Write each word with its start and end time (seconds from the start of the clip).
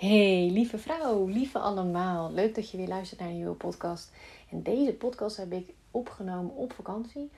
Hey, 0.00 0.50
lieve 0.52 0.78
vrouw, 0.78 1.26
lieve 1.26 1.58
allemaal. 1.58 2.32
Leuk 2.32 2.54
dat 2.54 2.70
je 2.70 2.76
weer 2.76 2.88
luistert 2.88 3.20
naar 3.20 3.28
een 3.28 3.34
nieuwe 3.34 3.54
podcast. 3.54 4.12
En 4.50 4.62
deze 4.62 4.92
podcast 4.92 5.36
heb 5.36 5.52
ik 5.52 5.72
opgenomen 5.90 6.54
op 6.54 6.72
vakantie. 6.72 7.30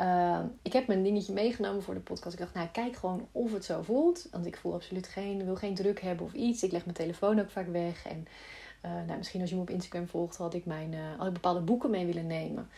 Uh, 0.00 0.40
ik 0.62 0.72
heb 0.72 0.86
mijn 0.86 1.02
dingetje 1.02 1.32
meegenomen 1.32 1.82
voor 1.82 1.94
de 1.94 2.00
podcast. 2.00 2.32
Ik 2.32 2.40
dacht, 2.40 2.54
nou, 2.54 2.68
kijk 2.68 2.96
gewoon 2.96 3.28
of 3.32 3.52
het 3.52 3.64
zo 3.64 3.82
voelt. 3.82 4.28
Want 4.30 4.46
ik 4.46 4.56
voel 4.56 4.74
absoluut 4.74 5.08
geen, 5.08 5.44
wil 5.44 5.56
geen 5.56 5.74
druk 5.74 6.00
hebben 6.00 6.26
of 6.26 6.32
iets. 6.32 6.62
Ik 6.62 6.72
leg 6.72 6.84
mijn 6.84 6.96
telefoon 6.96 7.40
ook 7.40 7.50
vaak 7.50 7.68
weg. 7.68 8.06
En 8.06 8.26
uh, 8.84 8.90
nou, 9.06 9.16
misschien 9.16 9.40
als 9.40 9.50
je 9.50 9.56
me 9.56 9.62
op 9.62 9.70
Instagram 9.70 10.08
volgt, 10.08 10.36
had 10.36 10.54
ik, 10.54 10.66
mijn, 10.66 10.92
uh, 10.92 11.18
had 11.18 11.26
ik 11.26 11.32
bepaalde 11.32 11.60
boeken 11.60 11.90
mee 11.90 12.06
willen 12.06 12.26
nemen. 12.26 12.68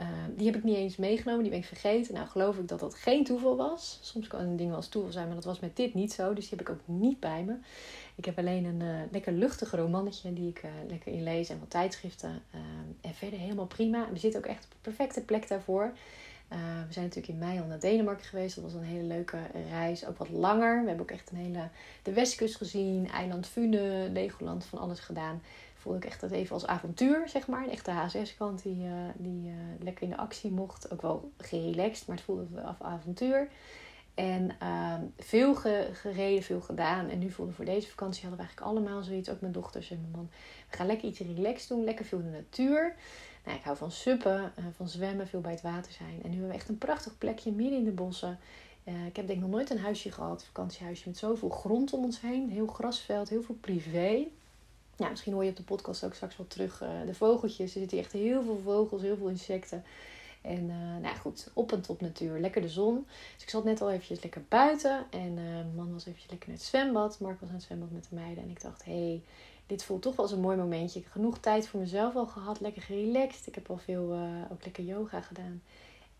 Uh, 0.00 0.06
die 0.36 0.46
heb 0.46 0.56
ik 0.56 0.64
niet 0.64 0.76
eens 0.76 0.96
meegenomen, 0.96 1.42
die 1.42 1.50
ben 1.50 1.60
ik 1.60 1.66
vergeten. 1.66 2.14
Nou, 2.14 2.26
geloof 2.26 2.58
ik 2.58 2.68
dat 2.68 2.80
dat 2.80 2.94
geen 2.94 3.24
toeval 3.24 3.56
was. 3.56 3.98
Soms 4.02 4.26
kan 4.26 4.40
een 4.40 4.56
ding 4.56 4.70
wel 4.70 4.88
toeval 4.88 5.12
zijn, 5.12 5.26
maar 5.26 5.34
dat 5.34 5.44
was 5.44 5.60
met 5.60 5.76
dit 5.76 5.94
niet 5.94 6.12
zo. 6.12 6.34
Dus 6.34 6.48
die 6.48 6.58
heb 6.58 6.68
ik 6.68 6.74
ook 6.74 6.80
niet 6.84 7.20
bij 7.20 7.44
me. 7.44 7.54
Ik 8.14 8.24
heb 8.24 8.38
alleen 8.38 8.64
een 8.64 8.80
uh, 8.80 9.00
lekker 9.10 9.32
luchtig 9.32 9.70
romannetje 9.70 10.32
die 10.32 10.48
ik 10.48 10.62
uh, 10.62 10.70
lekker 10.88 11.12
inlees 11.12 11.48
en 11.48 11.58
wat 11.58 11.70
tijdschriften. 11.70 12.42
en 13.00 13.14
verder 13.14 13.38
helemaal 13.38 13.66
prima. 13.66 14.08
We 14.12 14.18
zitten 14.18 14.40
ook 14.40 14.46
echt 14.46 14.64
op 14.64 14.70
een 14.72 14.78
perfecte 14.80 15.20
plek 15.20 15.48
daarvoor. 15.48 15.92
we 16.48 16.92
zijn 16.92 17.04
natuurlijk 17.04 17.28
in 17.28 17.38
mei 17.38 17.60
al 17.60 17.66
naar 17.66 17.80
Denemarken 17.80 18.26
geweest. 18.26 18.54
Dat 18.54 18.64
was 18.64 18.74
een 18.74 18.82
hele 18.82 19.06
leuke 19.06 19.38
reis. 19.70 20.06
Ook 20.06 20.18
wat 20.18 20.28
langer. 20.28 20.80
We 20.80 20.88
hebben 20.88 21.06
ook 21.06 21.18
echt 21.18 21.30
een 21.30 21.38
hele 21.38 21.68
de 22.02 22.12
westkust 22.12 22.56
gezien. 22.56 23.08
Eiland 23.08 23.46
Fune, 23.46 24.08
Legoland, 24.12 24.64
van 24.64 24.78
alles 24.78 25.00
gedaan 25.00 25.40
voelde 25.80 25.98
ik 25.98 26.04
echt 26.04 26.20
dat 26.20 26.30
even 26.30 26.54
als 26.54 26.66
avontuur, 26.66 27.28
zeg 27.28 27.46
maar. 27.46 27.68
Echt 27.68 27.84
de 27.84 27.90
HSS-kant 27.90 28.62
die, 28.62 28.84
uh, 28.84 28.92
die 29.16 29.48
uh, 29.48 29.54
lekker 29.78 30.02
in 30.02 30.10
de 30.10 30.16
actie 30.16 30.50
mocht. 30.50 30.90
Ook 30.92 31.02
wel 31.02 31.32
gerelaxed, 31.38 32.06
maar 32.06 32.16
het 32.16 32.24
voelde 32.24 32.62
af 32.62 32.82
avontuur. 32.82 33.48
En 34.14 34.50
uh, 34.62 34.94
veel 35.18 35.54
ge 35.54 35.88
gereden, 35.92 36.42
veel 36.42 36.60
gedaan. 36.60 37.08
En 37.08 37.18
nu 37.18 37.30
voelde 37.30 37.52
voor 37.52 37.64
deze 37.64 37.88
vakantie 37.88 38.20
hadden 38.20 38.38
we 38.38 38.46
eigenlijk 38.46 38.76
allemaal 38.76 39.02
zoiets. 39.02 39.30
Ook 39.30 39.40
mijn 39.40 39.52
dochters 39.52 39.90
en 39.90 40.00
mijn 40.00 40.12
man. 40.12 40.30
We 40.70 40.76
gaan 40.76 40.86
lekker 40.86 41.08
iets 41.08 41.18
relaxed 41.18 41.68
doen. 41.68 41.84
Lekker 41.84 42.04
veel 42.04 42.18
in 42.18 42.30
de 42.30 42.30
natuur. 42.30 42.94
Nou, 43.44 43.58
ik 43.58 43.64
hou 43.64 43.76
van 43.76 43.90
suppen, 43.90 44.52
uh, 44.58 44.64
van 44.76 44.88
zwemmen, 44.88 45.28
veel 45.28 45.40
bij 45.40 45.52
het 45.52 45.62
water 45.62 45.92
zijn. 45.92 46.20
En 46.22 46.30
nu 46.30 46.30
hebben 46.30 46.48
we 46.48 46.54
echt 46.54 46.68
een 46.68 46.78
prachtig 46.78 47.18
plekje 47.18 47.52
midden 47.52 47.78
in 47.78 47.84
de 47.84 47.90
bossen. 47.90 48.38
ik 48.84 49.16
heb 49.16 49.26
denk 49.26 49.28
ik 49.28 49.40
nog 49.40 49.50
nooit 49.50 49.70
een 49.70 49.78
huisje 49.78 50.12
gehad, 50.12 50.44
vakantiehuisje 50.44 51.08
met 51.08 51.18
zoveel 51.18 51.48
grond 51.48 51.92
om 51.92 52.04
ons 52.04 52.20
heen. 52.20 52.50
Heel 52.50 52.66
grasveld, 52.66 53.28
heel 53.28 53.42
veel 53.42 53.58
privé 53.60 54.26
ja, 55.00 55.08
misschien 55.08 55.32
hoor 55.32 55.44
je 55.44 55.50
op 55.50 55.56
de 55.56 55.62
podcast 55.62 56.04
ook 56.04 56.14
straks 56.14 56.36
wel 56.36 56.46
terug 56.46 56.82
uh, 56.82 56.88
de 57.06 57.14
vogeltjes. 57.14 57.74
Er 57.74 57.80
zitten 57.80 57.98
echt 57.98 58.12
heel 58.12 58.42
veel 58.42 58.60
vogels, 58.64 59.02
heel 59.02 59.16
veel 59.16 59.28
insecten. 59.28 59.84
En 60.40 60.68
uh, 60.68 60.96
nou 61.02 61.16
goed, 61.16 61.50
op 61.52 61.72
en 61.72 61.80
top 61.80 62.00
natuur. 62.00 62.40
Lekker 62.40 62.62
de 62.62 62.68
zon. 62.68 63.06
Dus 63.34 63.42
ik 63.42 63.50
zat 63.50 63.64
net 63.64 63.80
al 63.80 63.90
eventjes 63.90 64.22
lekker 64.22 64.42
buiten. 64.48 65.06
En 65.10 65.36
uh, 65.38 65.76
man 65.76 65.92
was 65.92 66.06
eventjes 66.06 66.30
lekker 66.30 66.48
naar 66.48 66.58
het 66.58 66.66
zwembad. 66.66 67.20
Mark 67.20 67.40
was 67.40 67.48
aan 67.48 67.54
het 67.54 67.64
zwembad 67.64 67.90
met 67.90 68.06
de 68.08 68.14
meiden. 68.14 68.44
En 68.44 68.50
ik 68.50 68.62
dacht, 68.62 68.84
hé, 68.84 68.92
hey, 68.92 69.22
dit 69.66 69.84
voelt 69.84 70.02
toch 70.02 70.16
wel 70.16 70.24
als 70.24 70.34
een 70.34 70.40
mooi 70.40 70.56
momentje. 70.56 70.98
Ik 70.98 71.04
heb 71.04 71.12
genoeg 71.12 71.38
tijd 71.38 71.68
voor 71.68 71.80
mezelf 71.80 72.16
al 72.16 72.26
gehad. 72.26 72.60
Lekker 72.60 72.82
gerelaxed. 72.82 73.46
Ik 73.46 73.54
heb 73.54 73.70
al 73.70 73.78
veel, 73.78 74.18
ook 74.52 74.64
lekker 74.64 74.84
yoga 74.84 75.20
gedaan. 75.20 75.62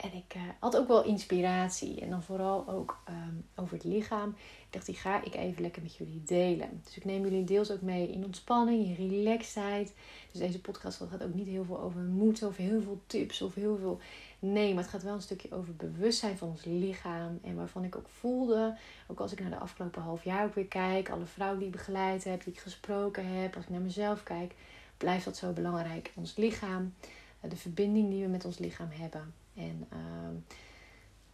En 0.00 0.14
ik 0.14 0.34
uh, 0.36 0.42
had 0.58 0.76
ook 0.76 0.88
wel 0.88 1.04
inspiratie. 1.04 2.00
En 2.00 2.10
dan 2.10 2.22
vooral 2.22 2.68
ook 2.68 3.02
um, 3.08 3.46
over 3.54 3.74
het 3.74 3.84
lichaam. 3.84 4.28
Ik 4.28 4.66
dacht, 4.70 4.86
die 4.86 4.94
ga 4.94 5.24
ik 5.24 5.34
even 5.34 5.62
lekker 5.62 5.82
met 5.82 5.96
jullie 5.96 6.22
delen. 6.24 6.80
Dus 6.84 6.96
ik 6.96 7.04
neem 7.04 7.22
jullie 7.22 7.44
deels 7.44 7.70
ook 7.70 7.80
mee 7.80 8.12
in 8.12 8.24
ontspanning, 8.24 8.98
in 8.98 9.08
relaxedheid. 9.08 9.94
Dus 10.30 10.40
deze 10.40 10.60
podcast 10.60 11.02
gaat 11.10 11.22
ook 11.22 11.34
niet 11.34 11.46
heel 11.46 11.64
veel 11.64 11.80
over 11.80 12.00
moed, 12.00 12.42
of 12.42 12.56
heel 12.56 12.82
veel 12.82 13.00
tips 13.06 13.42
of 13.42 13.54
heel 13.54 13.76
veel. 13.76 14.00
Nee, 14.38 14.74
maar 14.74 14.82
het 14.82 14.92
gaat 14.92 15.02
wel 15.02 15.14
een 15.14 15.22
stukje 15.22 15.52
over 15.52 15.76
bewustzijn 15.76 16.38
van 16.38 16.48
ons 16.48 16.64
lichaam. 16.64 17.38
En 17.42 17.56
waarvan 17.56 17.84
ik 17.84 17.96
ook 17.96 18.08
voelde, 18.08 18.76
ook 19.06 19.20
als 19.20 19.32
ik 19.32 19.40
naar 19.40 19.50
de 19.50 19.58
afgelopen 19.58 20.02
half 20.02 20.24
jaar 20.24 20.44
ook 20.44 20.54
weer 20.54 20.66
kijk, 20.66 21.10
alle 21.10 21.26
vrouwen 21.26 21.58
die 21.58 21.68
ik 21.68 21.74
begeleid 21.74 22.24
heb, 22.24 22.44
die 22.44 22.52
ik 22.52 22.58
gesproken 22.58 23.26
heb, 23.26 23.56
als 23.56 23.64
ik 23.64 23.70
naar 23.70 23.80
mezelf 23.80 24.22
kijk, 24.22 24.54
blijft 24.96 25.24
dat 25.24 25.36
zo 25.36 25.52
belangrijk. 25.52 26.12
Ons 26.14 26.36
lichaam, 26.36 26.94
de 27.40 27.56
verbinding 27.56 28.10
die 28.10 28.22
we 28.22 28.28
met 28.28 28.44
ons 28.44 28.58
lichaam 28.58 28.88
hebben. 28.90 29.39
En 29.60 29.86
uh, 29.92 30.56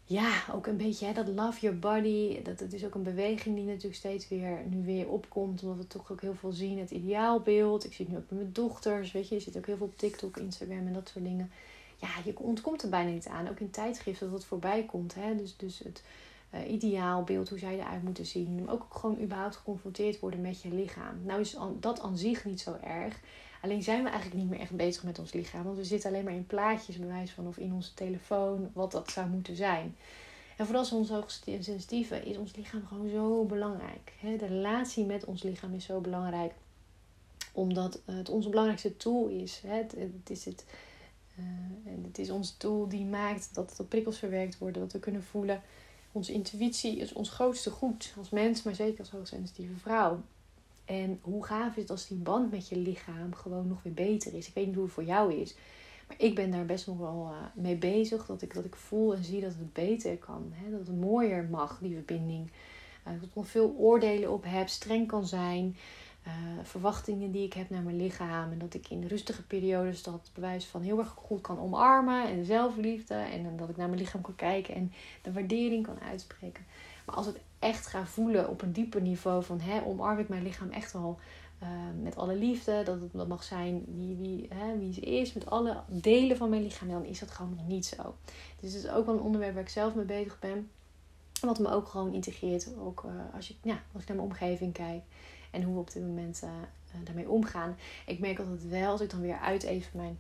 ja, 0.05 0.43
ook 0.53 0.67
een 0.67 0.77
beetje 0.77 1.06
hè, 1.06 1.12
dat 1.12 1.28
love 1.28 1.61
your 1.61 1.78
body. 1.78 2.43
Dat, 2.43 2.59
dat 2.59 2.73
is 2.73 2.84
ook 2.84 2.95
een 2.95 3.03
beweging 3.03 3.56
die 3.56 3.65
natuurlijk 3.65 3.95
steeds 3.95 4.28
weer 4.28 4.59
nu 4.69 4.84
weer 4.84 5.09
opkomt. 5.09 5.62
Omdat 5.62 5.77
we 5.78 5.87
toch 5.87 6.12
ook 6.12 6.21
heel 6.21 6.34
veel 6.34 6.53
zien. 6.53 6.78
Het 6.78 6.91
ideaalbeeld. 6.91 7.84
Ik 7.84 7.93
zie 7.93 8.05
het 8.05 8.15
nu 8.15 8.21
ook 8.21 8.31
met 8.31 8.41
mijn 8.41 8.53
dochters. 8.53 9.12
Weet 9.12 9.28
je, 9.28 9.34
je 9.34 9.41
zit 9.41 9.56
ook 9.56 9.67
heel 9.67 9.77
veel 9.77 9.87
op 9.87 9.99
TikTok, 9.99 10.37
Instagram 10.37 10.87
en 10.87 10.93
dat 10.93 11.09
soort 11.09 11.25
dingen. 11.25 11.50
Ja, 11.97 12.09
je 12.25 12.39
ontkomt 12.39 12.83
er 12.83 12.89
bijna 12.89 13.11
niet 13.11 13.27
aan. 13.27 13.49
Ook 13.49 13.61
in 13.61 13.71
tijdschriften 13.71 14.27
dat 14.31 14.39
het 14.39 14.47
voorbij 14.47 14.84
komt. 14.84 15.15
Hè? 15.15 15.37
Dus, 15.37 15.56
dus 15.56 15.79
het 15.79 16.03
uh, 16.55 16.73
ideaalbeeld, 16.73 17.49
hoe 17.49 17.59
zij 17.59 17.79
eruit 17.79 18.03
moeten 18.03 18.27
zien. 18.27 18.65
Maar 18.65 18.75
ook 18.75 18.87
gewoon 18.91 19.23
überhaupt 19.23 19.56
geconfronteerd 19.56 20.21
worden 20.21 20.41
met 20.41 20.62
je 20.62 20.69
lichaam. 20.69 21.21
Nou 21.25 21.41
is 21.41 21.56
dat 21.81 22.00
aan 22.00 22.19
zich 22.19 22.45
niet 22.45 22.61
zo 22.61 22.77
erg. 22.83 23.21
Alleen 23.66 23.82
zijn 23.82 24.03
we 24.03 24.09
eigenlijk 24.09 24.41
niet 24.41 24.50
meer 24.50 24.60
echt 24.60 24.77
bezig 24.77 25.03
met 25.03 25.19
ons 25.19 25.32
lichaam. 25.32 25.65
Want 25.65 25.77
we 25.77 25.84
zitten 25.84 26.10
alleen 26.10 26.25
maar 26.25 26.32
in 26.34 26.47
plaatjes, 26.47 26.99
bewijs 26.99 27.31
van 27.31 27.47
of 27.47 27.56
in 27.59 27.72
onze 27.72 27.94
telefoon, 27.94 28.71
wat 28.72 28.93
dat 28.93 29.10
zou 29.10 29.28
moeten 29.28 29.56
zijn. 29.56 29.97
En 30.56 30.65
vooral 30.65 30.82
als 30.82 30.93
ons 30.93 31.09
hoogsensitieve 31.09 32.22
is 32.25 32.37
ons 32.37 32.56
lichaam 32.56 32.87
gewoon 32.87 33.09
zo 33.09 33.44
belangrijk. 33.44 34.12
De 34.21 34.47
relatie 34.47 35.05
met 35.05 35.25
ons 35.25 35.43
lichaam 35.43 35.75
is 35.75 35.84
zo 35.84 36.00
belangrijk. 36.00 36.53
Omdat 37.53 38.00
het 38.05 38.28
onze 38.28 38.49
belangrijkste 38.49 38.97
tool 38.97 39.26
is. 39.28 39.62
Het, 39.66 39.94
is 40.26 40.44
het, 40.44 40.65
uh, 41.38 41.44
het 42.05 42.19
is 42.19 42.31
ons 42.31 42.56
tool 42.56 42.88
die 42.88 43.05
maakt 43.05 43.55
dat 43.55 43.75
de 43.76 43.84
prikkels 43.84 44.19
verwerkt 44.19 44.59
worden. 44.59 44.82
Dat 44.82 44.93
we 44.93 44.99
kunnen 44.99 45.22
voelen. 45.22 45.62
Onze 46.12 46.32
intuïtie 46.32 46.97
is 46.97 47.12
ons 47.12 47.31
grootste 47.31 47.71
goed 47.71 48.15
als 48.19 48.31
mens, 48.31 48.62
maar 48.62 48.75
zeker 48.75 48.99
als 48.99 49.10
hoogsensitieve 49.10 49.76
vrouw. 49.76 50.22
En 50.87 51.19
hoe 51.23 51.45
gaaf 51.45 51.77
is 51.77 51.83
het 51.83 51.91
als 51.91 52.09
die 52.09 52.19
band 52.19 52.51
met 52.51 52.69
je 52.69 52.77
lichaam 52.77 53.35
gewoon 53.35 53.69
nog 53.69 53.83
weer 53.83 53.93
beter 53.93 54.35
is. 54.35 54.49
Ik 54.49 54.55
weet 54.55 54.67
niet 54.67 54.75
hoe 54.75 54.85
het 54.85 54.93
voor 54.93 55.05
jou 55.05 55.35
is. 55.35 55.57
Maar 56.09 56.17
ik 56.21 56.35
ben 56.35 56.51
daar 56.51 56.67
best 56.67 56.87
nog 56.87 56.99
wel 56.99 57.31
uh, 57.31 57.63
mee 57.63 57.77
bezig. 57.77 58.27
Dat 58.27 58.43
ik, 58.43 58.55
dat 58.55 58.65
ik 58.65 58.75
voel 58.75 59.15
en 59.15 59.25
zie 59.25 59.41
dat 59.41 59.55
het 59.59 59.73
beter 59.73 60.17
kan. 60.17 60.53
Hè? 60.55 60.71
Dat 60.71 60.87
het 60.87 61.01
mooier 61.01 61.45
mag, 61.45 61.79
die 61.83 61.95
verbinding. 61.95 62.51
Uh, 63.07 63.13
dat 63.13 63.29
ik 63.29 63.35
nog 63.35 63.49
veel 63.49 63.75
oordelen 63.79 64.33
op 64.33 64.45
heb. 64.47 64.69
Streng 64.69 65.07
kan 65.07 65.27
zijn. 65.27 65.77
Uh, 66.27 66.33
verwachtingen 66.63 67.31
die 67.31 67.45
ik 67.45 67.53
heb 67.53 67.71
naar 67.71 67.83
mijn 67.83 67.97
lichaam. 67.97 68.53
En 68.53 68.59
dat 68.59 68.75
ik 68.75 68.89
in 68.89 69.07
rustige 69.07 69.43
periodes 69.43 70.03
dat 70.03 70.31
bewijs 70.35 70.67
van 70.67 70.83
heel 70.83 70.99
erg 70.99 71.15
goed 71.17 71.41
kan 71.41 71.59
omarmen. 71.59 72.29
En 72.29 72.45
zelfliefde. 72.45 73.15
En 73.15 73.57
dat 73.57 73.69
ik 73.69 73.77
naar 73.77 73.89
mijn 73.89 74.01
lichaam 74.01 74.21
kan 74.21 74.35
kijken. 74.35 74.75
En 74.75 74.93
de 75.23 75.33
waardering 75.33 75.87
kan 75.87 76.01
uitspreken. 76.01 76.65
Maar 77.07 77.17
als 77.17 77.27
het 77.27 77.41
echt 77.59 77.87
ga 77.87 78.06
voelen 78.06 78.49
op 78.49 78.62
een 78.62 78.72
dieper 78.72 79.00
niveau 79.00 79.44
van 79.44 79.61
hè, 79.61 79.84
omarm 79.84 80.19
ik 80.19 80.28
mijn 80.28 80.43
lichaam 80.43 80.71
echt 80.71 80.93
wel 80.93 81.19
uh, 81.62 81.69
met 82.03 82.17
alle 82.17 82.37
liefde. 82.37 82.83
Dat 82.83 83.00
het 83.00 83.12
dat 83.12 83.28
mag 83.28 83.43
zijn 83.43 83.84
wie, 83.89 84.17
wie, 84.17 84.49
hè, 84.55 84.78
wie 84.78 84.93
ze 84.93 85.00
is, 85.00 85.33
met 85.33 85.47
alle 85.47 85.83
delen 85.87 86.37
van 86.37 86.50
mijn 86.50 86.62
lichaam. 86.62 86.89
Dan 86.89 87.05
is 87.05 87.19
dat 87.19 87.31
gewoon 87.31 87.59
niet 87.67 87.87
zo. 87.87 88.15
Dus 88.61 88.72
het 88.72 88.84
is 88.84 88.91
ook 88.91 89.06
wel 89.06 89.15
een 89.15 89.21
onderwerp 89.21 89.55
waar 89.55 89.62
ik 89.62 89.69
zelf 89.69 89.94
mee 89.94 90.05
bezig 90.05 90.39
ben. 90.39 90.71
Wat 91.41 91.59
me 91.59 91.71
ook 91.71 91.89
gewoon 91.89 92.15
integreert. 92.15 92.69
Ook 92.78 93.05
uh, 93.06 93.34
als, 93.34 93.49
je, 93.49 93.55
ja, 93.62 93.83
als 93.93 94.03
ik 94.03 94.09
naar 94.09 94.17
mijn 94.17 94.28
omgeving 94.28 94.73
kijk. 94.73 95.03
En 95.50 95.62
hoe 95.62 95.75
we 95.75 95.81
op 95.81 95.93
dit 95.93 96.03
moment 96.03 96.41
uh, 96.44 96.50
daarmee 97.05 97.28
omgaan. 97.28 97.77
Ik 98.06 98.19
merk 98.19 98.38
altijd 98.38 98.69
wel, 98.69 98.91
als 98.91 99.00
ik 99.00 99.11
dan 99.11 99.21
weer 99.21 99.38
uit 99.38 99.62
even 99.62 99.91
mijn 99.94 100.19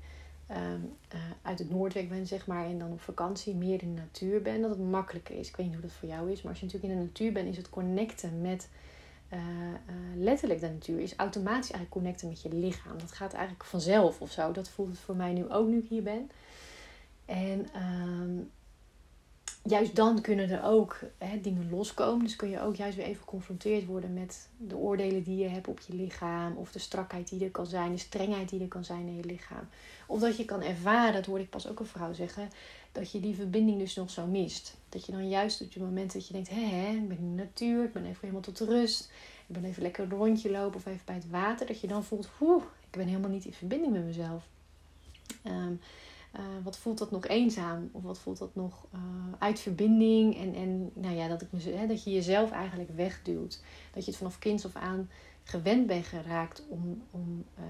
um, 0.50 0.92
uh, 1.14 1.20
uit 1.42 1.58
het 1.58 1.70
Noordwijk 1.70 2.08
ben, 2.08 2.26
zeg 2.26 2.46
maar, 2.46 2.64
en 2.66 2.78
dan 2.78 2.92
op 2.92 3.00
vakantie 3.00 3.54
meer 3.54 3.82
in 3.82 3.94
de 3.94 4.00
natuur 4.00 4.42
ben, 4.42 4.60
dat 4.60 4.70
het 4.70 4.90
makkelijker 4.90 5.38
is. 5.38 5.48
Ik 5.48 5.56
weet 5.56 5.66
niet 5.66 5.74
hoe 5.74 5.84
dat 5.84 5.94
voor 5.94 6.08
jou 6.08 6.32
is, 6.32 6.42
maar 6.42 6.50
als 6.50 6.60
je 6.60 6.66
natuurlijk 6.66 6.92
in 6.92 6.98
de 6.98 7.06
natuur 7.06 7.32
bent, 7.32 7.48
is 7.48 7.56
het 7.56 7.70
connecten 7.70 8.40
met 8.40 8.68
uh, 9.32 9.38
uh, 9.38 9.74
letterlijk 10.16 10.60
de 10.60 10.68
natuur, 10.68 11.00
is 11.00 11.16
automatisch 11.16 11.70
eigenlijk 11.70 11.90
connecten 11.90 12.28
met 12.28 12.42
je 12.42 12.48
lichaam. 12.48 12.98
Dat 12.98 13.12
gaat 13.12 13.32
eigenlijk 13.32 13.64
vanzelf 13.64 14.20
of 14.20 14.30
zo. 14.30 14.52
Dat 14.52 14.68
voelt 14.68 14.88
het 14.88 14.98
voor 14.98 15.16
mij 15.16 15.32
nu 15.32 15.50
ook 15.50 15.68
nu 15.68 15.78
ik 15.78 15.88
hier 15.88 16.02
ben. 16.02 16.30
En 17.24 17.66
um, 17.82 18.50
juist 19.66 19.96
dan 19.96 20.20
kunnen 20.20 20.50
er 20.50 20.64
ook 20.64 21.00
hè, 21.18 21.40
dingen 21.40 21.70
loskomen. 21.70 22.24
Dus 22.24 22.36
kun 22.36 22.48
je 22.48 22.60
ook 22.60 22.76
juist 22.76 22.96
weer 22.96 23.06
even 23.06 23.20
geconfronteerd 23.20 23.86
worden 23.86 24.14
met 24.14 24.48
de 24.56 24.76
oordelen 24.76 25.22
die 25.22 25.36
je 25.36 25.48
hebt 25.48 25.68
op 25.68 25.80
je 25.80 25.94
lichaam. 25.94 26.56
Of 26.56 26.72
de 26.72 26.78
strakheid 26.78 27.28
die 27.28 27.44
er 27.44 27.50
kan 27.50 27.66
zijn, 27.66 27.92
de 27.92 27.98
strengheid 27.98 28.48
die 28.48 28.60
er 28.60 28.68
kan 28.68 28.84
zijn 28.84 29.06
in 29.06 29.16
je 29.16 29.24
lichaam. 29.24 29.68
Of 30.06 30.20
dat 30.20 30.36
je 30.36 30.44
kan 30.44 30.62
ervaren, 30.62 31.12
dat 31.12 31.26
hoorde 31.26 31.42
ik 31.42 31.50
pas 31.50 31.68
ook 31.68 31.80
een 31.80 31.86
vrouw 31.86 32.12
zeggen, 32.12 32.48
dat 32.92 33.10
je 33.10 33.20
die 33.20 33.34
verbinding 33.34 33.78
dus 33.78 33.94
nog 33.94 34.10
zo 34.10 34.26
mist. 34.26 34.76
Dat 34.88 35.06
je 35.06 35.12
dan 35.12 35.28
juist 35.28 35.60
op 35.60 35.72
je 35.72 35.80
moment 35.80 36.12
dat 36.12 36.26
je 36.26 36.32
denkt, 36.32 36.50
hé 36.50 36.90
ik 36.90 37.08
ben 37.08 37.18
in 37.18 37.36
de 37.36 37.42
natuur, 37.42 37.84
ik 37.84 37.92
ben 37.92 38.04
even 38.04 38.18
helemaal 38.20 38.40
tot 38.40 38.60
rust. 38.60 39.10
Ik 39.46 39.54
ben 39.54 39.64
even 39.64 39.82
lekker 39.82 40.04
een 40.04 40.10
rondje 40.10 40.50
lopen 40.50 40.76
of 40.76 40.86
even 40.86 41.00
bij 41.04 41.14
het 41.14 41.30
water. 41.30 41.66
Dat 41.66 41.80
je 41.80 41.86
dan 41.86 42.04
voelt, 42.04 42.28
oeh, 42.40 42.64
ik 42.90 42.96
ben 42.98 43.06
helemaal 43.06 43.30
niet 43.30 43.44
in 43.44 43.52
verbinding 43.52 43.92
met 43.92 44.04
mezelf. 44.04 44.44
Um, 45.44 45.80
uh, 46.38 46.44
wat 46.62 46.78
voelt 46.78 46.98
dat 46.98 47.10
nog 47.10 47.26
eenzaam? 47.26 47.88
Of 47.92 48.02
wat 48.02 48.18
voelt 48.18 48.38
dat 48.38 48.54
nog 48.54 48.86
uh, 48.94 49.00
uit 49.38 49.60
verbinding? 49.60 50.36
En, 50.36 50.54
en 50.54 50.90
nou 50.94 51.14
ja, 51.14 51.28
dat, 51.28 51.42
ik 51.42 51.52
me, 51.52 51.60
hè, 51.60 51.86
dat 51.86 52.04
je 52.04 52.10
jezelf 52.10 52.50
eigenlijk 52.50 52.90
wegduwt. 52.96 53.62
Dat 53.92 54.04
je 54.04 54.10
het 54.10 54.18
vanaf 54.18 54.38
kinds 54.38 54.64
of 54.64 54.74
aan 54.74 55.10
gewend 55.42 55.86
bent 55.86 56.06
geraakt 56.06 56.64
om, 56.68 57.02
om 57.10 57.44
uh, 57.58 57.64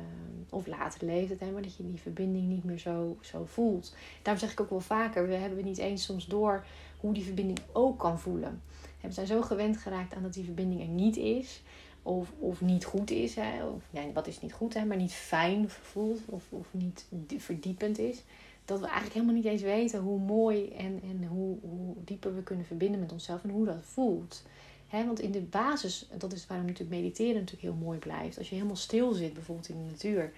of 0.51 0.67
later 0.67 1.07
leeftijd, 1.07 1.41
hè, 1.41 1.51
maar 1.51 1.63
dat 1.63 1.77
je 1.77 1.87
die 1.87 2.01
verbinding 2.01 2.49
niet 2.49 2.65
meer 2.65 2.79
zo, 2.79 3.17
zo 3.21 3.45
voelt. 3.45 3.95
Daarom 4.23 4.43
zeg 4.43 4.53
ik 4.53 4.61
ook 4.61 4.71
wel 4.71 4.81
vaker, 4.81 5.29
we 5.29 5.35
hebben 5.35 5.65
niet 5.65 5.79
eens 5.79 6.05
soms 6.05 6.27
door 6.27 6.65
hoe 7.01 7.15
die 7.15 7.25
verbinding 7.25 7.59
ook 7.73 7.99
kan 7.99 8.21
voelen. 8.21 8.63
We 9.01 9.13
zijn 9.13 9.27
zo 9.27 9.43
gewend 9.43 9.77
geraakt 9.77 10.15
aan 10.15 10.23
dat 10.23 10.33
die 10.33 10.45
verbinding 10.45 10.81
er 10.81 10.89
niet 10.89 11.17
is. 11.17 11.63
of, 12.03 12.33
of 12.39 12.61
niet 12.61 12.85
goed 12.85 13.11
is. 13.11 13.35
Hè? 13.35 13.65
Of, 13.65 13.83
nee, 13.91 14.13
wat 14.13 14.27
is 14.27 14.41
niet 14.41 14.53
goed, 14.53 14.75
hè? 14.75 14.85
maar 14.85 14.97
niet 14.97 15.13
fijn 15.13 15.71
voelt 15.71 16.21
of, 16.27 16.45
of 16.51 16.67
niet 16.71 17.07
verdiepend 17.37 17.99
is. 17.99 18.23
Dat 18.67 18.79
we 18.79 18.85
eigenlijk 18.85 19.15
helemaal 19.15 19.35
niet 19.35 19.45
eens 19.45 19.63
weten 19.63 20.01
hoe 20.01 20.19
mooi 20.19 20.69
en, 20.69 21.01
en 21.03 21.25
hoe, 21.25 21.59
hoe 21.61 21.95
dieper 22.05 22.35
we 22.35 22.43
kunnen 22.43 22.67
verbinden 22.67 23.01
met 23.01 23.13
onszelf 23.13 23.45
en 23.45 23.51
hoe 23.51 23.65
dat 23.67 23.79
voelt. 23.81 24.43
He, 24.89 25.07
want 25.07 25.21
in 25.21 25.31
de 25.31 25.41
basis, 25.41 26.09
dat 26.19 26.33
is 26.33 26.47
waarom 26.47 26.67
natuurlijk 26.67 26.97
mediteren 26.97 27.35
natuurlijk 27.35 27.63
heel 27.63 27.85
mooi 27.85 27.99
blijft. 27.99 28.39
Als 28.39 28.49
je 28.49 28.55
helemaal 28.55 28.77
stil 28.77 29.13
zit, 29.13 29.33
bijvoorbeeld 29.33 29.69
in 29.69 29.85
de 29.85 29.91
natuur. 29.91 30.33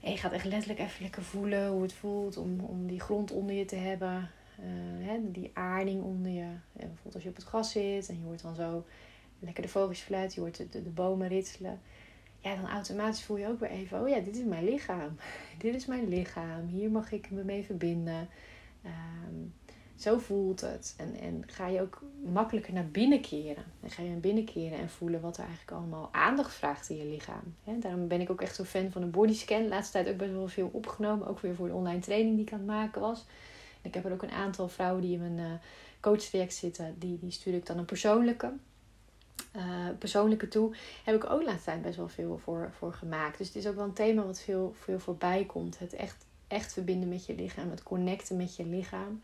En 0.00 0.10
je 0.10 0.16
gaat 0.16 0.32
echt 0.32 0.44
letterlijk 0.44 0.80
even 0.80 1.02
lekker 1.02 1.22
voelen 1.22 1.68
hoe 1.68 1.82
het 1.82 1.92
voelt 1.92 2.36
om, 2.36 2.60
om 2.60 2.86
die 2.86 3.00
grond 3.00 3.32
onder 3.32 3.54
je 3.54 3.64
te 3.64 3.76
hebben. 3.76 4.30
Uh, 4.60 5.12
die 5.22 5.50
aarding 5.54 6.02
onder 6.02 6.32
je. 6.32 6.48
Bijvoorbeeld 6.72 7.14
als 7.14 7.22
je 7.22 7.28
op 7.28 7.36
het 7.36 7.44
gras 7.44 7.70
zit 7.70 8.08
en 8.08 8.18
je 8.18 8.24
hoort 8.24 8.42
dan 8.42 8.54
zo 8.54 8.84
lekker 9.38 9.62
de 9.62 9.68
vogels 9.68 10.00
fluiten, 10.00 10.34
je 10.34 10.40
hoort 10.40 10.56
de, 10.56 10.68
de, 10.68 10.82
de, 10.82 10.90
bomen 10.90 11.28
ritselen. 11.28 11.80
Ja, 12.40 12.54
dan 12.54 12.70
automatisch 12.70 13.22
voel 13.22 13.36
je 13.36 13.48
ook 13.48 13.60
weer 13.60 13.70
even, 13.70 14.00
oh 14.00 14.08
ja, 14.08 14.18
dit 14.18 14.36
is 14.36 14.44
mijn 14.44 14.64
lichaam. 14.64 15.16
dit 15.58 15.74
is 15.74 15.86
mijn 15.86 16.08
lichaam. 16.08 16.66
Hier 16.66 16.90
mag 16.90 17.12
ik 17.12 17.30
me 17.30 17.44
mee 17.44 17.64
verbinden. 17.64 18.28
Um, 18.84 19.54
zo 19.96 20.18
voelt 20.18 20.60
het. 20.60 20.94
En, 20.96 21.16
en 21.20 21.42
ga 21.46 21.66
je 21.66 21.80
ook 21.80 22.02
makkelijker 22.24 22.72
naar 22.72 22.88
binnen 22.88 23.20
keren. 23.20 23.64
En 23.82 23.90
ga 23.90 24.02
je 24.02 24.08
naar 24.08 24.20
binnen 24.20 24.44
keren 24.44 24.78
en 24.78 24.90
voelen 24.90 25.20
wat 25.20 25.36
er 25.36 25.44
eigenlijk 25.44 25.76
allemaal 25.76 26.08
aandacht 26.12 26.54
vraagt 26.54 26.88
in 26.88 26.96
je 26.96 27.04
lichaam. 27.04 27.54
daarom 27.80 28.08
ben 28.08 28.20
ik 28.20 28.30
ook 28.30 28.40
echt 28.40 28.54
zo 28.54 28.64
fan 28.64 28.90
van 28.90 29.02
een 29.02 29.10
bodyscan. 29.10 29.62
De 29.62 29.68
laatste 29.68 29.92
tijd 29.92 30.08
ook 30.08 30.16
best 30.16 30.32
wel 30.32 30.48
veel 30.48 30.70
opgenomen. 30.72 31.26
Ook 31.26 31.40
weer 31.40 31.54
voor 31.54 31.68
de 31.68 31.74
online 31.74 32.00
training 32.00 32.36
die 32.36 32.44
ik 32.44 32.52
aan 32.52 32.58
het 32.58 32.66
maken 32.66 33.00
was. 33.00 33.24
Ik 33.82 33.94
heb 33.94 34.04
er 34.04 34.12
ook 34.12 34.22
een 34.22 34.30
aantal 34.30 34.68
vrouwen 34.68 35.02
die 35.02 35.18
in 35.18 35.34
mijn 35.34 35.60
uh, 36.02 36.48
zitten. 36.48 36.94
Die, 36.98 37.18
die 37.18 37.30
stuur 37.30 37.54
ik 37.54 37.66
dan 37.66 37.78
een 37.78 37.84
persoonlijke. 37.84 38.52
Uh, 39.56 39.88
persoonlijke 39.98 40.48
toe. 40.48 40.74
Heb 41.04 41.14
ik 41.14 41.30
ook 41.30 41.38
de 41.38 41.44
laatste 41.44 41.64
tijd 41.64 41.82
best 41.82 41.96
wel 41.96 42.08
veel 42.08 42.38
voor, 42.38 42.70
voor 42.78 42.92
gemaakt. 42.92 43.38
Dus 43.38 43.46
het 43.46 43.56
is 43.56 43.66
ook 43.66 43.74
wel 43.74 43.84
een 43.84 43.92
thema 43.92 44.22
wat 44.22 44.40
veel, 44.40 44.74
veel 44.80 44.98
voorbij 44.98 45.44
komt. 45.44 45.78
Het 45.78 45.92
echt, 45.92 46.26
echt 46.48 46.72
verbinden 46.72 47.08
met 47.08 47.26
je 47.26 47.34
lichaam. 47.34 47.70
Het 47.70 47.82
connecten 47.82 48.36
met 48.36 48.56
je 48.56 48.66
lichaam. 48.66 49.22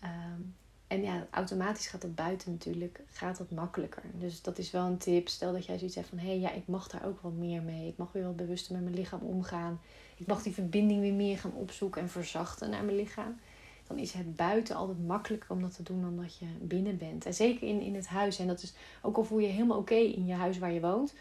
Ehm, 0.00 0.40
en 0.86 1.02
ja, 1.02 1.26
automatisch 1.30 1.86
gaat 1.86 2.00
dat 2.00 2.14
buiten 2.14 2.50
natuurlijk 2.50 3.00
gaat 3.06 3.38
dat 3.38 3.50
makkelijker. 3.50 4.02
Dus 4.14 4.42
dat 4.42 4.58
is 4.58 4.70
wel 4.70 4.86
een 4.86 4.98
tip. 4.98 5.28
Stel 5.28 5.52
dat 5.52 5.66
jij 5.66 5.78
zoiets 5.78 5.96
hebt 5.96 6.08
van 6.08 6.18
hé, 6.18 6.26
hey, 6.26 6.38
ja, 6.38 6.52
ik 6.52 6.66
mag 6.66 6.88
daar 6.88 7.06
ook 7.06 7.20
wat 7.20 7.32
meer 7.32 7.62
mee. 7.62 7.88
Ik 7.88 7.96
mag 7.96 8.12
weer 8.12 8.24
wat 8.24 8.36
bewuster 8.36 8.74
met 8.74 8.82
mijn 8.82 8.94
lichaam 8.94 9.20
omgaan. 9.20 9.80
Ik 10.16 10.26
mag 10.26 10.42
die 10.42 10.52
verbinding 10.52 11.00
weer 11.00 11.12
meer 11.12 11.38
gaan 11.38 11.54
opzoeken 11.54 12.02
en 12.02 12.08
verzachten 12.08 12.70
naar 12.70 12.84
mijn 12.84 12.96
lichaam. 12.96 13.40
Is 13.98 14.12
het 14.12 14.36
buiten 14.36 14.76
altijd 14.76 15.06
makkelijker 15.06 15.50
om 15.50 15.60
dat 15.60 15.74
te 15.74 15.82
doen 15.82 16.00
dan 16.00 16.16
dat 16.16 16.38
je 16.38 16.46
binnen 16.60 16.96
bent. 16.96 17.26
En 17.26 17.34
zeker 17.34 17.68
in, 17.68 17.80
in 17.80 17.94
het 17.94 18.06
huis. 18.06 18.38
En 18.38 18.46
dat 18.46 18.62
is 18.62 18.74
ook 19.02 19.16
al 19.16 19.24
voel 19.24 19.38
je 19.38 19.46
helemaal 19.46 19.78
oké 19.78 19.94
in 19.94 20.26
je 20.26 20.34
huis 20.34 20.58
waar 20.58 20.72
je 20.72 20.80
woont. 20.80 21.14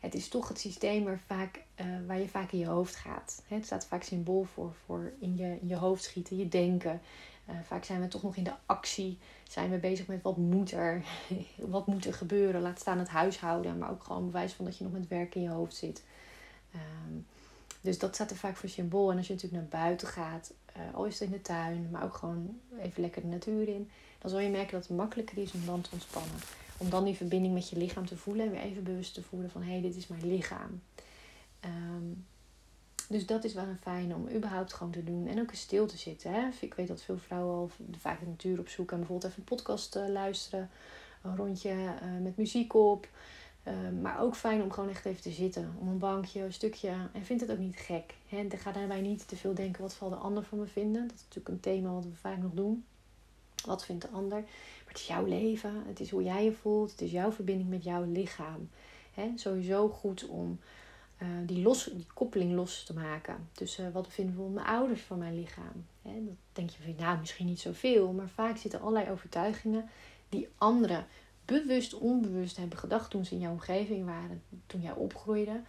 Het 0.00 0.14
is 0.14 0.28
toch 0.28 0.48
het 0.48 0.60
systeem 0.60 1.04
waar, 1.04 1.20
vaak, 1.26 1.62
uh, 1.80 1.86
waar 2.06 2.18
je 2.18 2.28
vaak 2.28 2.52
in 2.52 2.58
je 2.58 2.66
hoofd 2.66 2.96
gaat. 2.96 3.42
Het 3.46 3.64
staat 3.64 3.86
vaak 3.86 4.02
symbool 4.02 4.44
voor, 4.44 4.74
voor 4.84 5.12
in, 5.20 5.36
je, 5.36 5.58
je 5.62 5.76
hoofd 5.76 6.04
schieten, 6.04 6.36
je 6.36 6.48
denken. 6.48 7.00
Uh, 7.50 7.54
vaak 7.64 7.84
zijn 7.84 8.00
we 8.00 8.08
toch 8.08 8.22
nog 8.22 8.36
in 8.36 8.44
de 8.44 8.52
actie. 8.66 9.18
Zijn 9.48 9.70
we 9.70 9.76
bezig 9.76 10.06
met 10.06 10.22
wat 10.22 10.36
moet 10.36 10.72
er, 10.72 11.04
wat 11.56 11.86
moet 11.86 12.04
er 12.04 12.14
gebeuren. 12.14 12.60
Laat 12.60 12.80
staan 12.80 12.98
het 12.98 13.08
huishouden. 13.08 13.78
Maar 13.78 13.90
ook 13.90 14.04
gewoon 14.04 14.26
bewijs 14.26 14.52
van 14.52 14.64
dat 14.64 14.78
je 14.78 14.84
nog 14.84 14.92
met 14.92 15.08
werk 15.08 15.34
in 15.34 15.42
je 15.42 15.48
hoofd 15.48 15.74
zit. 15.74 16.04
Um, 16.74 17.26
dus 17.80 17.98
dat 17.98 18.14
staat 18.14 18.30
er 18.30 18.36
vaak 18.36 18.56
voor 18.56 18.68
symbool. 18.68 19.10
En 19.10 19.16
als 19.16 19.26
je 19.26 19.32
natuurlijk 19.32 19.62
naar 19.62 19.82
buiten 19.82 20.08
gaat. 20.08 20.52
Uh, 20.76 20.94
al 20.94 21.04
is 21.04 21.20
in 21.20 21.30
de 21.30 21.42
tuin. 21.42 21.88
Maar 21.90 22.04
ook 22.04 22.14
gewoon 22.14 22.60
even 22.80 23.02
lekker 23.02 23.22
de 23.22 23.28
natuur 23.28 23.68
in. 23.68 23.90
Dan 24.18 24.30
zul 24.30 24.40
je 24.40 24.50
merken 24.50 24.72
dat 24.72 24.88
het 24.88 24.96
makkelijker 24.96 25.38
is 25.38 25.52
om 25.52 25.66
dan 25.66 25.80
te 25.80 25.90
ontspannen. 25.92 26.38
Om 26.76 26.90
dan 26.90 27.04
die 27.04 27.16
verbinding 27.16 27.54
met 27.54 27.68
je 27.68 27.76
lichaam 27.76 28.06
te 28.06 28.16
voelen. 28.16 28.46
En 28.46 28.50
weer 28.50 28.60
even 28.60 28.84
bewust 28.84 29.14
te 29.14 29.22
voelen 29.22 29.50
van 29.50 29.62
hé, 29.62 29.72
hey, 29.72 29.80
dit 29.80 29.96
is 29.96 30.06
mijn 30.06 30.26
lichaam. 30.26 30.82
Um, 31.64 32.26
dus 33.08 33.26
dat 33.26 33.44
is 33.44 33.54
wel 33.54 33.64
een 33.64 33.78
fijne 33.78 34.14
om 34.14 34.28
überhaupt 34.28 34.72
gewoon 34.72 34.92
te 34.92 35.04
doen. 35.04 35.26
En 35.26 35.40
ook 35.40 35.50
eens 35.50 35.60
stil 35.60 35.86
te 35.86 35.96
zitten. 35.96 36.32
Hè? 36.32 36.48
Ik 36.60 36.74
weet 36.74 36.88
dat 36.88 37.02
veel 37.02 37.18
vrouwen 37.18 37.56
al 37.56 37.70
vaak 37.98 38.20
de 38.20 38.26
natuur 38.26 38.58
opzoeken. 38.58 38.92
En 38.92 39.02
bijvoorbeeld 39.02 39.32
even 39.32 39.44
een 39.44 39.56
podcast 39.56 39.96
uh, 39.96 40.08
luisteren. 40.08 40.70
Een 41.22 41.36
rondje 41.36 41.70
uh, 41.70 42.22
met 42.22 42.36
muziek 42.36 42.74
op. 42.74 43.08
Uh, 43.68 44.00
maar 44.02 44.20
ook 44.20 44.36
fijn 44.36 44.62
om 44.62 44.72
gewoon 44.72 44.90
echt 44.90 45.04
even 45.04 45.22
te 45.22 45.30
zitten. 45.30 45.74
Om 45.78 45.88
een 45.88 45.98
bankje, 45.98 46.42
een 46.42 46.52
stukje. 46.52 46.88
En 47.12 47.24
vind 47.24 47.40
het 47.40 47.50
ook 47.50 47.58
niet 47.58 47.76
gek. 47.76 48.14
Hè? 48.28 48.46
Ga 48.50 48.72
daarbij 48.72 49.00
niet 49.00 49.28
te 49.28 49.36
veel 49.36 49.54
denken 49.54 49.82
wat 49.82 49.92
zal 49.92 50.08
de 50.08 50.16
ander 50.16 50.42
van 50.42 50.58
me 50.58 50.66
vinden. 50.66 51.02
Dat 51.02 51.16
is 51.16 51.22
natuurlijk 51.22 51.48
een 51.48 51.60
thema 51.60 51.90
wat 51.90 52.04
we 52.04 52.14
vaak 52.14 52.38
nog 52.38 52.52
doen. 52.52 52.84
Wat 53.64 53.84
vindt 53.84 54.02
de 54.02 54.10
ander? 54.10 54.40
Maar 54.40 54.92
het 54.92 54.96
is 54.96 55.06
jouw 55.06 55.24
leven. 55.24 55.82
Het 55.86 56.00
is 56.00 56.10
hoe 56.10 56.22
jij 56.22 56.44
je 56.44 56.52
voelt. 56.52 56.90
Het 56.90 57.00
is 57.00 57.10
jouw 57.10 57.32
verbinding 57.32 57.68
met 57.68 57.84
jouw 57.84 58.04
lichaam. 58.04 58.68
Hè? 59.14 59.32
Sowieso 59.34 59.88
goed 59.88 60.26
om 60.26 60.58
uh, 61.22 61.28
die, 61.46 61.62
los, 61.62 61.84
die 61.84 62.06
koppeling 62.14 62.54
los 62.54 62.84
te 62.84 62.94
maken. 62.94 63.48
Tussen 63.52 63.86
uh, 63.86 63.92
wat 63.92 64.08
vinden 64.08 64.36
we 64.36 64.50
mijn 64.50 64.66
ouders 64.66 65.00
van 65.00 65.18
mijn 65.18 65.34
lichaam. 65.34 65.86
Hè? 66.02 66.24
Dat 66.24 66.34
denk 66.52 66.70
je 66.70 66.82
van, 66.82 66.94
nou, 66.98 67.18
misschien 67.18 67.46
niet 67.46 67.60
zoveel. 67.60 68.12
Maar 68.12 68.28
vaak 68.28 68.56
zitten 68.56 68.80
allerlei 68.80 69.10
overtuigingen 69.10 69.88
die 70.28 70.48
anderen 70.58 71.06
bewust, 71.48 71.94
onbewust 71.94 72.56
hebben 72.56 72.78
gedacht 72.78 73.10
toen 73.10 73.24
ze 73.24 73.34
in 73.34 73.40
jouw 73.40 73.52
omgeving 73.52 74.04
waren. 74.04 74.42
Toen 74.66 74.80
jij 74.80 74.92
opgroeide. 74.92 75.60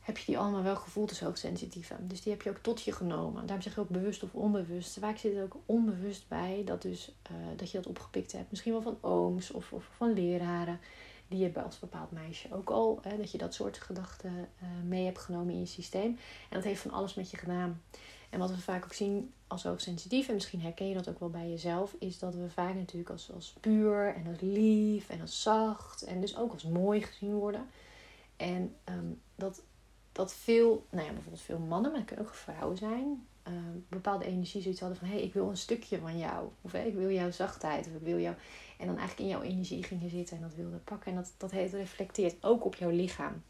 Heb 0.00 0.18
je 0.18 0.26
die 0.26 0.38
allemaal 0.38 0.62
wel 0.62 0.76
gevoeld 0.76 1.08
als 1.08 1.20
hoogsensitieve. 1.20 1.94
Dus 2.00 2.22
die 2.22 2.32
heb 2.32 2.42
je 2.42 2.50
ook 2.50 2.58
tot 2.58 2.82
je 2.82 2.92
genomen. 2.92 3.46
Daarom 3.46 3.62
zeg 3.62 3.74
je 3.74 3.80
ook 3.80 3.88
bewust 3.88 4.22
of 4.22 4.34
onbewust. 4.34 4.98
Vaak 4.98 5.18
zit 5.18 5.36
er 5.36 5.42
ook 5.42 5.56
onbewust 5.66 6.28
bij 6.28 6.62
dat, 6.64 6.82
dus, 6.82 7.12
uh, 7.30 7.36
dat 7.56 7.70
je 7.70 7.76
dat 7.76 7.86
opgepikt 7.86 8.32
hebt. 8.32 8.50
Misschien 8.50 8.72
wel 8.72 8.82
van 8.82 8.98
ooms 9.00 9.50
of, 9.50 9.72
of 9.72 9.88
van 9.96 10.12
leraren 10.12 10.80
die 11.28 11.38
je 11.38 11.62
als 11.62 11.78
bepaald 11.78 12.10
meisje 12.10 12.54
ook 12.54 12.70
al, 12.70 12.98
hè, 13.02 13.16
dat 13.16 13.30
je 13.30 13.38
dat 13.38 13.54
soort 13.54 13.78
gedachten 13.78 14.32
uh, 14.62 14.68
mee 14.88 15.04
hebt 15.04 15.18
genomen 15.18 15.54
in 15.54 15.60
je 15.60 15.66
systeem. 15.66 16.18
En 16.48 16.56
dat 16.56 16.64
heeft 16.64 16.80
van 16.80 16.90
alles 16.90 17.14
met 17.14 17.30
je 17.30 17.36
gedaan. 17.36 17.82
En 18.30 18.38
wat 18.38 18.50
we 18.50 18.60
vaak 18.60 18.84
ook 18.84 18.92
zien 18.92 19.32
als 19.46 19.62
hoogsensitief, 19.62 20.28
en 20.28 20.34
misschien 20.34 20.60
herken 20.60 20.88
je 20.88 20.94
dat 20.94 21.08
ook 21.08 21.18
wel 21.18 21.30
bij 21.30 21.50
jezelf, 21.50 21.94
is 21.98 22.18
dat 22.18 22.34
we 22.34 22.50
vaak 22.50 22.74
natuurlijk 22.74 23.10
als, 23.10 23.32
als 23.32 23.54
puur 23.60 24.14
en 24.14 24.26
als 24.26 24.40
lief 24.40 25.08
en 25.08 25.20
als 25.20 25.42
zacht 25.42 26.02
en 26.02 26.20
dus 26.20 26.36
ook 26.36 26.52
als 26.52 26.64
mooi 26.64 27.02
gezien 27.02 27.34
worden. 27.34 27.66
En 28.36 28.74
um, 28.84 29.20
dat, 29.34 29.62
dat 30.12 30.34
veel, 30.34 30.86
nou 30.90 31.06
ja, 31.06 31.12
bijvoorbeeld 31.12 31.42
veel 31.42 31.58
mannen, 31.58 31.90
maar 31.90 32.00
het 32.00 32.08
kunnen 32.08 32.26
ook 32.26 32.34
vrouwen 32.34 32.76
zijn, 32.76 33.26
uh, 33.48 33.54
bepaalde 33.88 34.24
energie 34.24 34.62
zoiets 34.62 34.80
hadden 34.80 34.98
van 34.98 35.08
hé, 35.08 35.14
hey, 35.14 35.22
ik 35.22 35.32
wil 35.32 35.48
een 35.48 35.56
stukje 35.56 35.98
van 35.98 36.18
jou. 36.18 36.48
Of 36.60 36.72
hey, 36.72 36.86
ik 36.86 36.94
wil 36.94 37.10
jouw 37.10 37.30
zachtheid. 37.30 37.86
Of 37.86 37.92
ik 37.92 38.02
wil 38.02 38.18
jou. 38.18 38.34
En 38.78 38.86
dan 38.86 38.98
eigenlijk 38.98 39.28
in 39.30 39.36
jouw 39.36 39.50
energie 39.50 39.82
gingen 39.82 40.10
zitten 40.10 40.36
en 40.36 40.42
dat 40.42 40.54
wilde 40.54 40.76
pakken. 40.76 41.10
En 41.10 41.16
dat, 41.16 41.32
dat 41.36 41.52
reflecteert 41.52 42.44
ook 42.44 42.64
op 42.64 42.74
jouw 42.74 42.90
lichaam. 42.90 43.42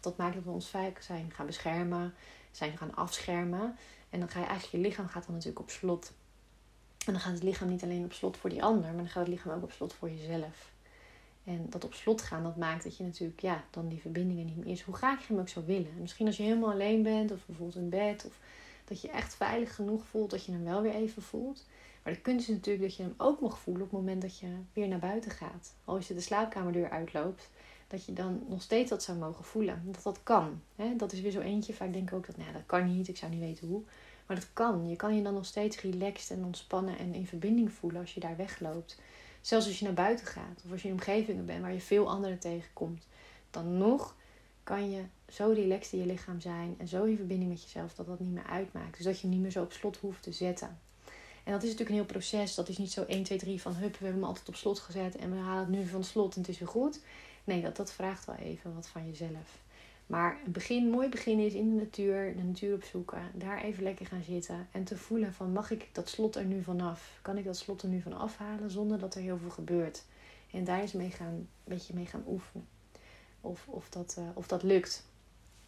Dat 0.00 0.16
maakt 0.16 0.34
dat 0.34 0.44
we 0.44 0.50
ons 0.50 0.68
vaak 0.68 1.00
zijn 1.00 1.32
gaan 1.34 1.46
beschermen, 1.46 2.14
zijn 2.50 2.76
gaan 2.76 2.94
afschermen. 2.94 3.76
En 4.14 4.20
dan 4.20 4.28
ga 4.28 4.40
je 4.40 4.46
eigenlijk, 4.46 4.76
je 4.76 4.88
lichaam 4.88 5.06
gaat 5.06 5.24
dan 5.24 5.34
natuurlijk 5.34 5.60
op 5.60 5.70
slot. 5.70 6.12
En 7.06 7.12
dan 7.12 7.20
gaat 7.20 7.32
het 7.32 7.42
lichaam 7.42 7.68
niet 7.68 7.82
alleen 7.82 8.04
op 8.04 8.12
slot 8.12 8.36
voor 8.36 8.50
die 8.50 8.62
ander, 8.62 8.82
maar 8.82 8.96
dan 8.96 9.08
gaat 9.08 9.26
het 9.26 9.34
lichaam 9.34 9.52
ook 9.52 9.62
op 9.62 9.72
slot 9.72 9.92
voor 9.92 10.10
jezelf. 10.10 10.72
En 11.44 11.66
dat 11.70 11.84
op 11.84 11.94
slot 11.94 12.22
gaan, 12.22 12.42
dat 12.42 12.56
maakt 12.56 12.84
dat 12.84 12.96
je 12.96 13.04
natuurlijk, 13.04 13.40
ja, 13.40 13.64
dan 13.70 13.88
die 13.88 14.00
verbindingen 14.00 14.46
niet 14.46 14.56
meer 14.56 14.66
is. 14.66 14.82
Hoe 14.82 14.94
graag 14.94 15.20
je 15.20 15.32
hem 15.32 15.38
ook 15.38 15.48
zou 15.48 15.66
willen. 15.66 16.00
Misschien 16.00 16.26
als 16.26 16.36
je 16.36 16.42
helemaal 16.42 16.70
alleen 16.70 17.02
bent, 17.02 17.32
of 17.32 17.46
bijvoorbeeld 17.46 17.78
in 17.78 17.88
bed, 17.88 18.24
of 18.26 18.38
dat 18.84 19.00
je 19.00 19.08
echt 19.08 19.34
veilig 19.34 19.74
genoeg 19.74 20.06
voelt, 20.06 20.30
dat 20.30 20.44
je 20.44 20.52
hem 20.52 20.64
wel 20.64 20.82
weer 20.82 20.94
even 20.94 21.22
voelt. 21.22 21.66
Maar 22.02 22.12
de 22.12 22.20
kunst 22.20 22.48
is 22.48 22.54
natuurlijk 22.54 22.84
dat 22.84 22.96
je 22.96 23.02
hem 23.02 23.14
ook 23.16 23.40
mag 23.40 23.58
voelen 23.58 23.82
op 23.82 23.90
het 23.90 24.00
moment 24.00 24.22
dat 24.22 24.38
je 24.38 24.48
weer 24.72 24.88
naar 24.88 24.98
buiten 24.98 25.30
gaat. 25.30 25.74
Als 25.84 26.08
je 26.08 26.14
de 26.14 26.20
slaapkamerdeur 26.20 26.90
uitloopt, 26.90 27.50
dat 27.88 28.04
je 28.04 28.12
dan 28.12 28.44
nog 28.48 28.62
steeds 28.62 28.90
dat 28.90 29.02
zou 29.02 29.18
mogen 29.18 29.44
voelen. 29.44 29.82
Dat 29.84 30.02
dat 30.02 30.22
kan. 30.22 30.62
Dat 30.96 31.12
is 31.12 31.20
weer 31.20 31.30
zo 31.30 31.40
eentje. 31.40 31.74
Vaak 31.74 31.92
denk 31.92 32.08
ik 32.08 32.14
ook 32.14 32.26
dat, 32.26 32.36
nou, 32.36 32.52
dat 32.52 32.66
kan 32.66 32.96
niet, 32.96 33.08
ik 33.08 33.16
zou 33.16 33.30
niet 33.32 33.40
weten 33.40 33.68
hoe. 33.68 33.82
Maar 34.26 34.36
dat 34.36 34.48
kan. 34.52 34.88
Je 34.88 34.96
kan 34.96 35.16
je 35.16 35.22
dan 35.22 35.34
nog 35.34 35.46
steeds 35.46 35.80
relaxed 35.80 36.38
en 36.38 36.44
ontspannen 36.44 36.98
en 36.98 37.14
in 37.14 37.26
verbinding 37.26 37.72
voelen 37.72 38.00
als 38.00 38.14
je 38.14 38.20
daar 38.20 38.36
wegloopt. 38.36 38.98
Zelfs 39.40 39.66
als 39.66 39.78
je 39.78 39.84
naar 39.84 39.94
buiten 39.94 40.26
gaat 40.26 40.62
of 40.64 40.72
als 40.72 40.82
je 40.82 40.88
in 40.88 40.94
omgevingen 40.94 41.46
bent 41.46 41.60
waar 41.60 41.72
je 41.72 41.80
veel 41.80 42.10
anderen 42.10 42.38
tegenkomt. 42.38 43.06
Dan 43.50 43.78
nog 43.78 44.14
kan 44.62 44.90
je 44.90 45.02
zo 45.28 45.50
relaxed 45.50 45.92
in 45.92 45.98
je 45.98 46.06
lichaam 46.06 46.40
zijn 46.40 46.74
en 46.78 46.88
zo 46.88 47.04
in 47.04 47.16
verbinding 47.16 47.50
met 47.50 47.62
jezelf 47.62 47.94
dat 47.94 48.06
dat 48.06 48.20
niet 48.20 48.32
meer 48.32 48.46
uitmaakt. 48.46 48.96
Dus 48.96 49.04
dat 49.04 49.20
je 49.20 49.26
niet 49.26 49.40
meer 49.40 49.50
zo 49.50 49.62
op 49.62 49.72
slot 49.72 49.96
hoeft 49.96 50.22
te 50.22 50.32
zetten. 50.32 50.78
En 51.44 51.52
dat 51.52 51.62
is 51.62 51.68
natuurlijk 51.68 51.90
een 51.90 51.96
heel 51.96 52.04
proces. 52.04 52.54
Dat 52.54 52.68
is 52.68 52.78
niet 52.78 52.92
zo 52.92 53.04
1, 53.04 53.22
2, 53.22 53.38
3 53.38 53.60
van 53.60 53.74
hup, 53.74 53.92
we 53.92 54.04
hebben 54.04 54.20
hem 54.20 54.28
altijd 54.28 54.48
op 54.48 54.54
slot 54.54 54.78
gezet 54.78 55.16
en 55.16 55.30
we 55.30 55.36
halen 55.36 55.60
het 55.60 55.68
nu 55.68 55.86
van 55.86 56.00
het 56.00 56.08
slot 56.08 56.34
en 56.34 56.40
het 56.40 56.50
is 56.50 56.58
weer 56.58 56.68
goed. 56.68 57.00
Nee, 57.44 57.62
dat, 57.62 57.76
dat 57.76 57.92
vraagt 57.92 58.24
wel 58.24 58.36
even 58.36 58.74
wat 58.74 58.86
van 58.86 59.06
jezelf. 59.06 59.62
Maar 60.06 60.40
een 60.44 60.52
begin, 60.52 60.90
mooi 60.90 61.08
begin 61.08 61.38
is 61.38 61.54
in 61.54 61.76
de 61.76 61.82
natuur, 61.82 62.36
de 62.36 62.42
natuur 62.42 62.74
opzoeken, 62.74 63.30
daar 63.34 63.62
even 63.62 63.82
lekker 63.82 64.06
gaan 64.06 64.22
zitten 64.22 64.68
en 64.72 64.84
te 64.84 64.96
voelen 64.96 65.34
van 65.34 65.52
mag 65.52 65.70
ik 65.70 65.88
dat 65.92 66.08
slot 66.08 66.36
er 66.36 66.44
nu 66.44 66.62
vanaf? 66.62 67.18
Kan 67.22 67.38
ik 67.38 67.44
dat 67.44 67.56
slot 67.56 67.82
er 67.82 67.88
nu 67.88 68.00
van 68.00 68.12
afhalen 68.12 68.70
zonder 68.70 68.98
dat 68.98 69.14
er 69.14 69.20
heel 69.20 69.38
veel 69.38 69.50
gebeurt? 69.50 70.04
En 70.52 70.64
daar 70.64 70.80
eens 70.80 70.92
mee 70.92 71.10
gaan, 71.10 71.32
een 71.34 71.48
beetje 71.64 71.94
mee 71.94 72.06
gaan 72.06 72.24
oefenen. 72.26 72.66
Of, 73.40 73.66
of, 73.68 73.88
dat, 73.88 74.16
uh, 74.18 74.24
of 74.34 74.46
dat 74.46 74.62
lukt. 74.62 75.06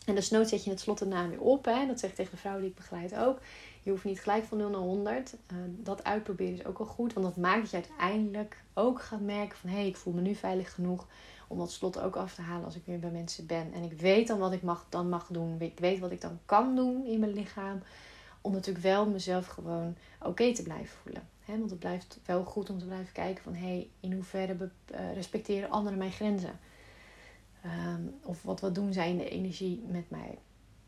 En 0.07 0.15
nooit 0.31 0.49
zet 0.49 0.65
je 0.65 0.71
het 0.71 0.81
slot 0.81 1.01
erna 1.01 1.29
weer 1.29 1.41
op. 1.41 1.65
Hè? 1.65 1.87
Dat 1.87 2.01
zeg 2.01 2.11
ik 2.11 2.17
tegen 2.17 2.31
de 2.31 2.37
vrouw 2.37 2.59
die 2.59 2.69
ik 2.69 2.75
begeleid 2.75 3.15
ook. 3.15 3.39
Je 3.83 3.91
hoeft 3.91 4.05
niet 4.05 4.21
gelijk 4.21 4.45
van 4.45 4.59
0 4.59 4.71
naar 4.71 4.81
100. 4.81 5.35
Uh, 5.53 5.59
eh, 5.59 5.65
dat 5.69 6.05
uitproberen 6.05 6.55
is 6.55 6.65
ook 6.65 6.79
al 6.79 6.87
goed. 6.87 7.13
Want 7.13 7.27
dat 7.27 7.37
maakt 7.37 7.61
dat 7.61 7.71
je 7.71 7.77
uiteindelijk 7.77 8.63
ook 8.75 9.03
gaat 9.03 9.21
merken 9.21 9.59
van... 9.59 9.71
hé, 9.71 9.77
hey, 9.77 9.87
ik 9.87 9.97
voel 9.97 10.13
me 10.13 10.21
nu 10.21 10.35
veilig 10.35 10.75
genoeg 10.75 11.07
om 11.47 11.59
dat 11.59 11.73
slot 11.73 12.01
ook 12.01 12.17
af 12.17 12.35
te 12.35 12.43
halen 12.43 12.65
als 12.65 12.77
ik 12.77 12.83
weer 12.85 12.99
bij 12.99 13.11
mensen 13.11 13.47
ben. 13.47 13.73
En 13.73 13.83
ik 13.83 14.01
weet 14.01 14.27
dan 14.27 14.39
wat 14.39 14.53
ik 14.53 14.63
mag, 14.63 14.87
dan 14.89 15.09
mag 15.09 15.27
doen. 15.31 15.61
Ik 15.61 15.79
weet 15.79 15.99
wat 15.99 16.11
ik 16.11 16.21
dan 16.21 16.39
kan 16.45 16.77
doen 16.77 17.07
in 17.07 17.21
mijn 17.21 17.33
lichaam. 17.33 17.83
Om 18.41 18.53
natuurlijk 18.53 18.85
wel 18.85 19.07
mezelf 19.07 19.47
gewoon 19.47 19.97
oké 20.21 20.55
te 20.55 20.63
blijven 20.63 20.97
voelen. 21.03 21.29
Want 21.45 21.71
het 21.71 21.79
blijft 21.79 22.19
wel 22.25 22.45
goed 22.45 22.71
om 22.71 22.79
te 22.79 22.85
blijven 22.85 23.13
kijken 23.13 23.43
van... 23.43 23.55
hé, 23.55 23.67
hey, 23.67 23.91
in 24.01 24.13
hoeverre 24.13 24.71
uh, 24.91 25.15
respecteren 25.15 25.71
anderen 25.71 25.99
mijn 25.99 26.13
grenzen? 26.13 26.59
Um, 27.65 28.15
of 28.23 28.43
wat, 28.43 28.61
wat 28.61 28.75
doen 28.75 28.93
zij 28.93 29.11
in 29.11 29.19
de 29.19 29.29
energie 29.29 29.85
met 29.89 30.11
mij? 30.11 30.39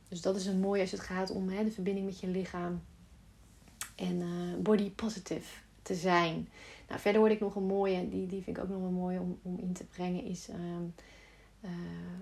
Dus 0.09 0.21
dat 0.21 0.37
is 0.37 0.47
een 0.47 0.61
mooi 0.61 0.81
als 0.81 0.91
het 0.91 1.00
gaat 1.00 1.31
om 1.31 1.49
de 1.49 1.71
verbinding 1.71 2.07
met 2.07 2.21
je 2.21 2.27
lichaam. 2.27 2.83
En 3.95 4.21
uh, 4.21 4.57
body 4.62 4.91
positive 4.91 5.59
te 5.83 5.95
zijn. 5.95 6.49
Nou, 6.88 7.00
verder 7.00 7.21
word 7.21 7.33
ik 7.33 7.40
nog 7.40 7.54
een 7.54 7.66
mooie, 7.66 8.09
die, 8.09 8.26
die 8.26 8.42
vind 8.42 8.57
ik 8.57 8.62
ook 8.62 8.68
nog 8.68 8.80
wel 8.80 8.90
mooi 8.90 9.18
om, 9.18 9.38
om 9.42 9.59
in 9.59 9.73
te 9.73 9.85
brengen, 9.85 10.25
is 10.25 10.49
um, 10.49 10.95
uh, 11.61 11.71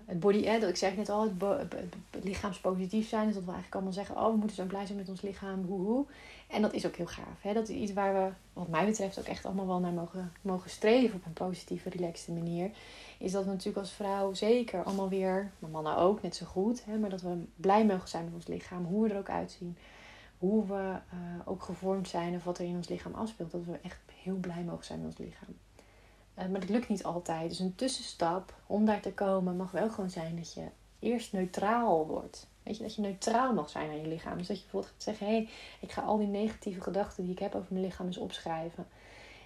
het 0.05 0.21
body. 0.21 0.45
Eh, 0.45 0.69
ik 0.69 0.77
zeg 0.77 0.97
net 0.97 1.09
al, 1.09 1.33
het, 1.39 1.75
lichaamspositief 2.23 3.09
zijn. 3.09 3.27
Dus 3.27 3.35
dat 3.35 3.45
we 3.45 3.51
eigenlijk 3.51 3.75
allemaal 3.75 3.93
zeggen, 3.93 4.17
oh, 4.17 4.31
we 4.31 4.37
moeten 4.37 4.57
zo 4.57 4.65
blij 4.65 4.87
zijn 4.87 4.99
met 4.99 5.09
ons 5.09 5.23
lichaam, 5.23 5.65
hoe 5.65 6.05
En 6.49 6.63
dat 6.63 6.73
is 6.73 6.87
ook 6.87 6.97
heel 6.97 7.07
gaaf. 7.07 7.43
Hè? 7.43 7.53
Dat 7.53 7.69
is 7.69 7.77
iets 7.77 7.93
waar 7.93 8.15
we, 8.15 8.31
wat 8.53 8.69
mij 8.69 8.87
betreft, 8.87 9.19
ook 9.19 9.25
echt 9.25 9.45
allemaal 9.45 9.67
wel 9.67 9.81
naar 9.81 9.93
mogen, 9.93 10.33
mogen 10.43 10.71
streven 10.71 11.19
op 11.19 11.27
een 11.27 11.33
positieve, 11.33 11.89
relaxte 11.89 12.33
manier. 12.33 12.71
Is 13.19 13.33
dat 13.33 13.45
we 13.45 13.51
natuurlijk 13.51 13.79
als 13.79 13.93
vrouw 13.93 14.35
zeker 14.35 14.83
allemaal 14.85 15.09
weer, 15.09 15.51
maar 15.59 15.71
mannen 15.71 15.97
ook, 15.97 16.23
net 16.23 16.37
zo 16.37 16.47
goed. 16.47 16.85
Hè? 16.85 16.99
Maar 16.99 17.11
dat 17.11 17.23
we 17.23 17.45
blij 17.57 17.87
mogen 17.87 18.09
zijn 18.09 18.25
met 18.25 18.35
ons 18.35 18.47
lichaam, 18.47 18.85
hoe 18.85 19.03
we 19.03 19.15
er 19.15 19.19
ook 19.19 19.31
uitzien 19.31 19.77
hoe 20.39 20.67
we 20.67 20.75
uh, 20.75 21.21
ook 21.45 21.63
gevormd 21.63 22.09
zijn 22.09 22.35
of 22.35 22.45
wat 22.45 22.59
er 22.59 22.65
in 22.65 22.77
ons 22.77 22.89
lichaam 22.89 23.15
afspeelt. 23.15 23.51
Dat 23.51 23.65
we 23.65 23.79
echt 23.83 23.99
heel 24.27 24.41
blij 24.41 24.63
mogen 24.63 24.85
zijn 24.85 24.99
met 24.99 25.09
ons 25.09 25.19
lichaam. 25.19 25.57
Uh, 26.39 26.47
maar 26.47 26.61
dat 26.61 26.69
lukt 26.69 26.89
niet 26.89 27.05
altijd. 27.05 27.49
Dus 27.49 27.59
een 27.59 27.75
tussenstap 27.75 28.55
om 28.67 28.85
daar 28.85 29.01
te 29.01 29.13
komen 29.13 29.57
mag 29.57 29.71
wel 29.71 29.91
gewoon 29.91 30.11
zijn 30.11 30.37
dat 30.37 30.53
je 30.53 30.67
eerst 30.99 31.33
neutraal 31.33 32.07
wordt. 32.07 32.47
Weet 32.63 32.77
je, 32.77 32.83
dat 32.83 32.95
je 32.95 33.01
neutraal 33.01 33.53
mag 33.53 33.69
zijn 33.69 33.91
aan 33.91 34.01
je 34.01 34.07
lichaam. 34.07 34.39
Dus 34.39 34.47
dat 34.47 34.57
je 34.57 34.63
bijvoorbeeld 34.63 34.93
gaat 34.93 35.03
zeggen: 35.03 35.27
hé, 35.27 35.33
hey, 35.33 35.49
ik 35.81 35.93
ga 35.93 36.03
al 36.03 36.19
die 36.19 36.27
negatieve 36.27 36.81
gedachten 36.81 37.23
die 37.23 37.33
ik 37.33 37.39
heb 37.39 37.55
over 37.55 37.73
mijn 37.73 37.85
lichaam 37.85 38.07
eens 38.07 38.17
opschrijven. 38.17 38.87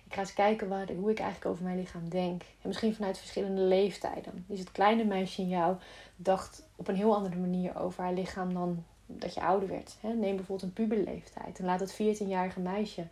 Ik 0.07 0.17
ga 0.17 0.21
eens 0.21 0.35
kijken 0.35 0.69
waar, 0.69 0.93
hoe 0.93 1.11
ik 1.11 1.19
eigenlijk 1.19 1.51
over 1.51 1.65
mijn 1.65 1.79
lichaam 1.79 2.09
denk. 2.09 2.43
En 2.43 2.69
misschien 2.69 2.95
vanuit 2.95 3.19
verschillende 3.19 3.61
leeftijden. 3.61 4.45
Dus 4.47 4.59
het 4.59 4.73
kleine 4.73 5.05
meisje 5.05 5.43
in 5.43 5.49
jou 5.49 5.77
dacht 6.17 6.63
op 6.77 6.89
een 6.89 6.97
heel 6.97 7.15
andere 7.15 7.37
manier 7.37 7.79
over 7.79 8.03
haar 8.03 8.13
lichaam 8.13 8.55
dan 8.55 8.85
dat 9.07 9.35
je 9.35 9.41
ouder 9.41 9.69
werd. 9.69 9.97
Neem 10.03 10.37
bijvoorbeeld 10.37 10.63
een 10.63 10.73
puberleeftijd. 10.73 11.59
En 11.59 11.65
laat 11.65 11.81
het 11.81 11.95
14-jarige 11.95 12.61
meisje 12.61 13.07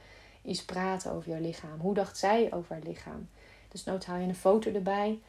eens 0.48 0.64
praten 0.64 1.12
over 1.12 1.30
jouw 1.30 1.40
lichaam. 1.40 1.80
Hoe 1.80 1.94
dacht 1.94 2.18
zij 2.18 2.52
over 2.52 2.74
haar 2.74 2.84
lichaam? 2.84 3.28
Dus 3.68 3.84
nooit 3.84 4.06
haal 4.06 4.18
je 4.18 4.28
een 4.28 4.34
foto 4.34 4.72
erbij. 4.72 5.20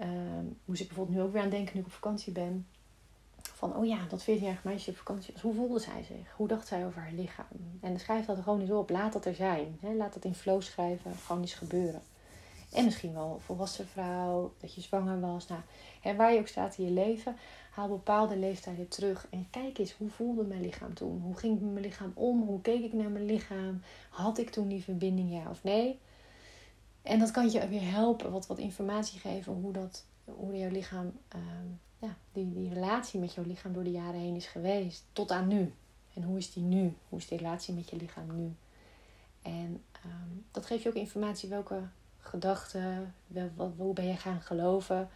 Um, 0.00 0.58
moest 0.64 0.80
ik 0.80 0.86
bijvoorbeeld 0.86 1.16
nu 1.16 1.22
ook 1.22 1.32
weer 1.32 1.42
aan 1.42 1.50
denken 1.50 1.74
nu 1.74 1.80
ik 1.80 1.86
op 1.86 1.92
vakantie 1.92 2.32
ben. 2.32 2.66
Van, 3.42 3.76
oh 3.76 3.86
ja, 3.86 3.98
dat 4.08 4.22
14-jarige 4.22 4.68
meisje 4.68 4.90
op 4.90 4.96
vakantie 4.96 5.32
was. 5.32 5.42
Hoe 5.42 5.54
voelde 5.54 5.78
zij 5.78 6.02
zich? 6.02 6.32
Hoe 6.36 6.48
dacht 6.48 6.66
zij 6.66 6.86
over 6.86 7.00
haar 7.00 7.12
lichaam? 7.12 7.46
En 7.80 8.00
schrijf 8.00 8.26
dat 8.26 8.38
gewoon 8.42 8.60
eens 8.60 8.70
op. 8.70 8.90
Laat 8.90 9.12
dat 9.12 9.24
er 9.24 9.34
zijn. 9.34 9.78
Laat 9.80 10.14
dat 10.14 10.24
in 10.24 10.34
flow 10.34 10.62
schrijven. 10.62 11.14
Gewoon 11.14 11.42
eens 11.42 11.54
gebeuren. 11.54 12.02
En 12.72 12.84
misschien 12.84 13.12
wel 13.12 13.40
volwassen 13.44 13.88
vrouw, 13.88 14.54
dat 14.58 14.74
je 14.74 14.80
zwanger 14.80 15.20
was. 15.20 15.46
Nou, 15.46 15.60
hè, 16.00 16.16
waar 16.16 16.32
je 16.32 16.38
ook 16.38 16.46
staat 16.46 16.78
in 16.78 16.84
je 16.84 16.90
leven, 16.90 17.36
haal 17.70 17.88
bepaalde 17.88 18.36
leeftijden 18.36 18.88
terug. 18.88 19.26
En 19.30 19.46
kijk 19.50 19.78
eens, 19.78 19.92
hoe 19.92 20.10
voelde 20.10 20.44
mijn 20.44 20.60
lichaam 20.60 20.94
toen? 20.94 21.20
Hoe 21.20 21.36
ging 21.36 21.60
mijn 21.60 21.84
lichaam 21.84 22.12
om? 22.14 22.42
Hoe 22.42 22.60
keek 22.60 22.84
ik 22.84 22.92
naar 22.92 23.10
mijn 23.10 23.24
lichaam? 23.24 23.82
Had 24.10 24.38
ik 24.38 24.50
toen 24.50 24.68
die 24.68 24.82
verbinding, 24.82 25.32
ja 25.32 25.50
of 25.50 25.62
nee? 25.62 25.98
En 27.02 27.18
dat 27.18 27.30
kan 27.30 27.50
je 27.50 27.68
weer 27.68 27.90
helpen, 27.90 28.30
wat, 28.30 28.46
wat 28.46 28.58
informatie 28.58 29.20
geven 29.20 29.52
hoe, 29.52 29.72
dat, 29.72 30.04
hoe 30.24 30.58
jouw 30.58 30.70
lichaam, 30.70 31.12
ehm, 31.28 31.66
ja, 31.98 32.16
die, 32.32 32.52
die 32.52 32.74
relatie 32.74 33.20
met 33.20 33.34
jouw 33.34 33.44
lichaam 33.44 33.72
door 33.72 33.84
de 33.84 33.90
jaren 33.90 34.20
heen 34.20 34.34
is 34.34 34.46
geweest. 34.46 35.04
Tot 35.12 35.30
aan 35.30 35.48
nu. 35.48 35.72
En 36.14 36.22
hoe 36.22 36.38
is 36.38 36.52
die 36.52 36.62
nu? 36.62 36.94
Hoe 37.08 37.18
is 37.18 37.28
die 37.28 37.38
relatie 37.38 37.74
met 37.74 37.90
je 37.90 37.96
lichaam 37.96 38.36
nu? 38.36 38.54
En 39.42 39.82
ehm, 39.92 40.30
dat 40.50 40.66
geeft 40.66 40.82
je 40.82 40.88
ook 40.88 40.94
informatie 40.94 41.48
welke 41.48 41.82
gedachten, 42.26 43.14
hoe 43.76 43.92
ben 43.92 44.06
je 44.06 44.16
gaan 44.16 44.40
geloven 44.40 45.08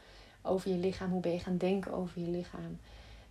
over 0.42 0.70
je 0.70 0.76
lichaam, 0.76 1.10
hoe 1.10 1.20
ben 1.20 1.32
je 1.32 1.38
gaan 1.38 1.56
denken 1.56 1.92
over 1.92 2.20
je 2.20 2.28
lichaam. 2.28 2.78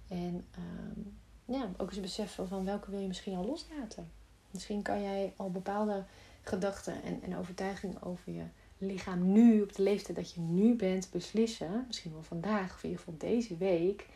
En 0.07 0.45
um, 0.57 1.17
ja, 1.45 1.69
ook 1.77 1.89
eens 1.89 1.99
beseffen 1.99 2.47
van 2.47 2.65
welke 2.65 2.91
wil 2.91 2.99
je 2.99 3.07
misschien 3.07 3.35
al 3.35 3.45
loslaten. 3.45 4.11
Misschien 4.51 4.81
kan 4.81 5.01
jij 5.01 5.33
al 5.35 5.51
bepaalde 5.51 6.03
gedachten 6.41 7.03
en, 7.03 7.21
en 7.21 7.37
overtuigingen 7.37 8.01
over 8.01 8.31
je 8.31 8.43
lichaam 8.77 9.31
nu, 9.31 9.61
op 9.61 9.75
de 9.75 9.83
leeftijd 9.83 10.17
dat 10.17 10.33
je 10.33 10.39
nu 10.39 10.75
bent, 10.75 11.09
beslissen. 11.11 11.83
Misschien 11.87 12.11
wel 12.11 12.23
vandaag 12.23 12.73
of 12.73 12.83
in 12.83 12.89
ieder 12.89 13.03
geval 13.05 13.29
deze 13.29 13.57
week. 13.57 14.07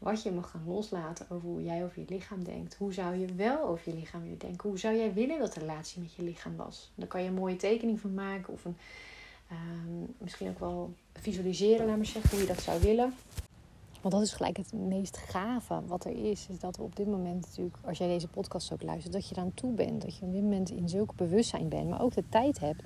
Wat 0.00 0.22
je 0.22 0.30
mag 0.30 0.50
gaan 0.50 0.64
loslaten 0.66 1.26
over 1.28 1.48
hoe 1.48 1.62
jij 1.62 1.84
over 1.84 2.00
je 2.00 2.04
lichaam 2.08 2.44
denkt. 2.44 2.74
Hoe 2.74 2.92
zou 2.92 3.16
je 3.16 3.34
wel 3.34 3.64
over 3.64 3.92
je 3.92 3.98
lichaam 3.98 4.22
willen 4.22 4.38
denken? 4.38 4.68
Hoe 4.68 4.78
zou 4.78 4.96
jij 4.96 5.12
willen 5.12 5.38
dat 5.38 5.52
de 5.52 5.60
relatie 5.60 6.02
met 6.02 6.14
je 6.14 6.22
lichaam 6.22 6.56
was? 6.56 6.90
Daar 6.94 7.06
kan 7.06 7.22
je 7.22 7.28
een 7.28 7.34
mooie 7.34 7.56
tekening 7.56 8.00
van 8.00 8.14
maken 8.14 8.52
of 8.52 8.64
een, 8.64 8.76
ehm, 9.48 10.10
misschien 10.18 10.48
ook 10.48 10.58
wel 10.58 10.94
visualiseren, 11.12 11.86
laat 11.86 11.96
maar 11.96 12.06
zeggen, 12.06 12.30
hoe 12.30 12.40
je 12.40 12.46
dat 12.46 12.62
zou 12.62 12.80
willen. 12.80 13.14
Want 14.00 14.14
dat 14.14 14.22
is 14.22 14.32
gelijk 14.32 14.56
het 14.56 14.72
meest 14.72 15.16
gave 15.16 15.80
wat 15.86 16.04
er 16.04 16.30
is. 16.30 16.46
Is 16.50 16.58
dat 16.58 16.76
we 16.76 16.82
op 16.82 16.96
dit 16.96 17.06
moment 17.06 17.46
natuurlijk, 17.46 17.76
als 17.84 17.98
jij 17.98 18.08
deze 18.08 18.28
podcast 18.28 18.72
ook 18.72 18.82
luistert, 18.82 19.12
dat 19.12 19.28
je 19.28 19.34
eraan 19.34 19.54
toe 19.54 19.72
bent. 19.72 20.02
Dat 20.02 20.16
je 20.16 20.24
op 20.24 20.32
dit 20.32 20.42
moment 20.42 20.70
in 20.70 20.88
zulk 20.88 21.14
bewustzijn 21.14 21.68
bent, 21.68 21.88
maar 21.88 22.02
ook 22.02 22.14
de 22.14 22.24
tijd 22.28 22.60
hebt. 22.60 22.82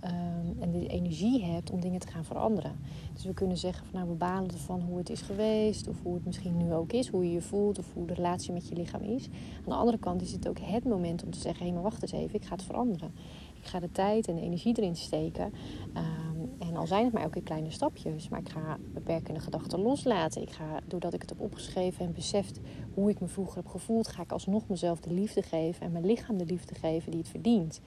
Ehm, 0.00 0.62
en 0.62 0.70
de 0.70 0.86
energie 0.86 1.44
hebt 1.44 1.70
om 1.70 1.80
dingen 1.80 2.00
te 2.00 2.06
gaan 2.06 2.24
veranderen. 2.24 2.78
Dus 3.12 3.24
we 3.24 3.34
kunnen 3.34 3.56
zeggen 3.56 3.86
van 3.86 3.98
nou 3.98 4.10
we 4.10 4.16
balen 4.16 4.50
ervan 4.50 4.80
hoe 4.80 4.98
het 4.98 5.10
is 5.10 5.20
geweest, 5.20 5.88
of 5.88 6.02
hoe 6.02 6.14
het 6.14 6.24
misschien 6.24 6.56
nu 6.56 6.74
ook 6.74 6.92
is, 6.92 7.08
hoe 7.08 7.24
je 7.24 7.32
je 7.32 7.42
voelt, 7.42 7.78
of 7.78 7.92
hoe 7.94 8.06
de 8.06 8.14
relatie 8.14 8.52
met 8.52 8.68
je 8.68 8.74
lichaam 8.74 9.02
is. 9.02 9.28
Aan 9.56 9.64
de 9.64 9.74
andere 9.74 9.98
kant 9.98 10.22
is 10.22 10.32
het 10.32 10.48
ook 10.48 10.58
het 10.58 10.84
moment 10.84 11.24
om 11.24 11.30
te 11.30 11.38
zeggen: 11.38 11.66
hé, 11.66 11.72
maar 11.72 11.82
wacht 11.82 12.02
eens 12.02 12.12
even, 12.12 12.34
ik 12.34 12.44
ga 12.44 12.54
het 12.54 12.62
veranderen. 12.62 13.12
Ik 13.54 13.66
ga 13.66 13.80
de 13.80 13.92
tijd 13.92 14.28
en 14.28 14.34
de 14.34 14.40
energie 14.40 14.76
erin 14.76 14.96
steken. 14.96 15.52
Ehm, 15.94 16.68
en 16.68 16.76
al 16.76 16.86
zijn 16.86 17.04
het 17.04 17.12
maar 17.12 17.22
elke 17.22 17.42
kleine 17.42 17.70
stapjes, 17.70 18.28
maar 18.28 18.40
ik 18.40 18.48
ga 18.48 18.78
beperkende 18.92 19.40
gedachten 19.40 19.80
loslaten. 19.80 20.42
Ik 20.42 20.50
ga, 20.50 20.80
doordat 20.86 21.14
ik 21.14 21.20
het 21.20 21.30
heb 21.30 21.40
opgeschreven 21.40 22.06
en 22.06 22.12
beseft 22.12 22.60
hoe 22.94 23.10
ik 23.10 23.20
me 23.20 23.26
vroeger 23.26 23.56
heb 23.56 23.66
gevoeld, 23.66 24.08
ga 24.08 24.22
ik 24.22 24.32
alsnog 24.32 24.68
mezelf 24.68 25.00
de 25.00 25.12
liefde 25.12 25.42
geven 25.42 25.86
en 25.86 25.92
mijn 25.92 26.06
lichaam 26.06 26.38
de 26.38 26.46
liefde 26.46 26.74
geven 26.74 27.10
die 27.10 27.20
het 27.20 27.28
verdient. 27.28 27.80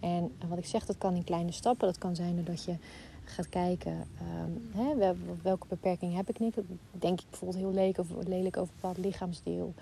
En 0.00 0.32
wat 0.48 0.58
ik 0.58 0.66
zeg, 0.66 0.86
dat 0.86 0.98
kan 0.98 1.14
in 1.14 1.24
kleine 1.24 1.52
stappen. 1.52 1.86
Dat 1.86 1.98
kan 1.98 2.16
zijn 2.16 2.44
dat 2.44 2.64
je 2.64 2.76
gaat 3.24 3.48
kijken, 3.48 3.92
um, 3.92 4.70
hè, 4.72 5.14
welke 5.42 5.66
beperking 5.68 6.14
heb 6.14 6.28
ik 6.28 6.38
niet. 6.38 6.54
Denk 6.90 7.20
ik 7.20 7.26
bijvoorbeeld 7.30 7.60
heel 7.60 7.72
lelijk 7.72 7.98
over, 7.98 8.28
lelijk 8.28 8.56
over 8.56 8.74
een 8.74 8.80
bepaald 8.80 8.98
lichaamsdeel. 8.98 9.74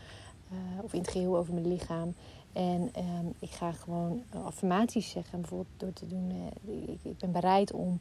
Uh, 0.52 0.84
of 0.84 0.92
in 0.92 1.00
het 1.00 1.10
geheel 1.10 1.36
over 1.36 1.54
mijn 1.54 1.68
lichaam. 1.68 2.14
En 2.52 2.80
um, 2.80 3.34
ik 3.38 3.50
ga 3.50 3.72
gewoon 3.72 4.22
affirmaties 4.44 5.10
zeggen. 5.10 5.40
Bijvoorbeeld 5.40 5.70
door 5.76 5.92
te 5.92 6.06
doen, 6.06 6.30
uh, 6.30 6.88
ik, 6.88 6.98
ik, 7.02 7.18
ben 7.18 7.32
bereid 7.32 7.72
om 7.72 8.00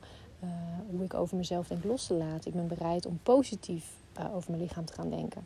hoe 0.90 1.04
ik 1.04 1.14
over 1.14 1.38
mezelf 1.38 1.68
denk 1.68 1.84
los 1.84 2.06
te 2.06 2.14
laten. 2.14 2.52
Ik 2.52 2.58
ben 2.58 2.68
bereid 2.68 3.06
om 3.06 3.20
positief 3.24 3.86
over 4.34 4.52
mijn 4.52 4.62
lichaam 4.62 4.86
te 4.86 4.94
gaan 4.94 5.10
denken. 5.10 5.46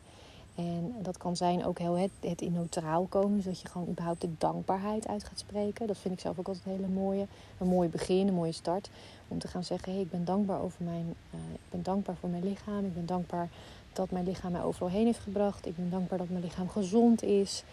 En 0.58 0.96
dat 1.02 1.18
kan 1.18 1.36
zijn 1.36 1.66
ook 1.66 1.80
heel 1.80 1.98
het, 1.98 2.12
het 2.20 2.42
in 2.42 2.52
neutraal 2.52 3.06
komen, 3.10 3.42
zodat 3.42 3.62
je 3.62 3.68
gewoon 3.68 3.88
überhaupt 3.88 4.22
de 4.22 4.30
dankbaarheid 4.38 5.08
uit 5.08 5.24
gaat 5.24 5.40
spreken. 5.40 5.88
Dat 5.88 5.98
vind 5.98 6.14
ik 6.14 6.20
zelf 6.20 6.40
ook 6.40 6.48
altijd 6.48 6.66
een 6.66 6.72
hele 6.72 6.88
mooie. 6.88 7.28
Een 7.58 7.68
mooi 7.68 7.90
begin, 7.90 8.28
een 8.28 8.34
mooie 8.34 8.52
start. 8.52 8.90
Om 9.28 9.40
te 9.40 9.48
gaan 9.48 9.64
zeggen, 9.64 9.92
hey, 9.92 10.02
ik 10.02 10.12
ben 10.12 10.26
dankbaar 10.26 10.62
over 10.62 10.84
mijn, 10.84 11.16
uh, 11.34 11.40
ik 11.54 11.70
ben 11.70 11.84
dankbaar 11.84 12.16
voor 12.16 12.30
mijn 12.30 12.44
lichaam. 12.44 12.86
Ik 12.86 12.94
ben 12.94 13.06
dankbaar 13.06 13.50
dat 13.94 14.12
mijn 14.12 14.26
lichaam 14.26 14.52
mij 14.52 14.64
overal 14.64 14.90
heen 14.90 15.06
heeft 15.06 15.20
gebracht. 15.20 15.66
Ik 15.66 15.76
ben 15.76 15.90
dankbaar 15.90 16.18
dat 16.18 16.30
mijn 16.30 16.44
lichaam 16.44 16.70
gezond 16.70 17.24
is. 17.24 17.64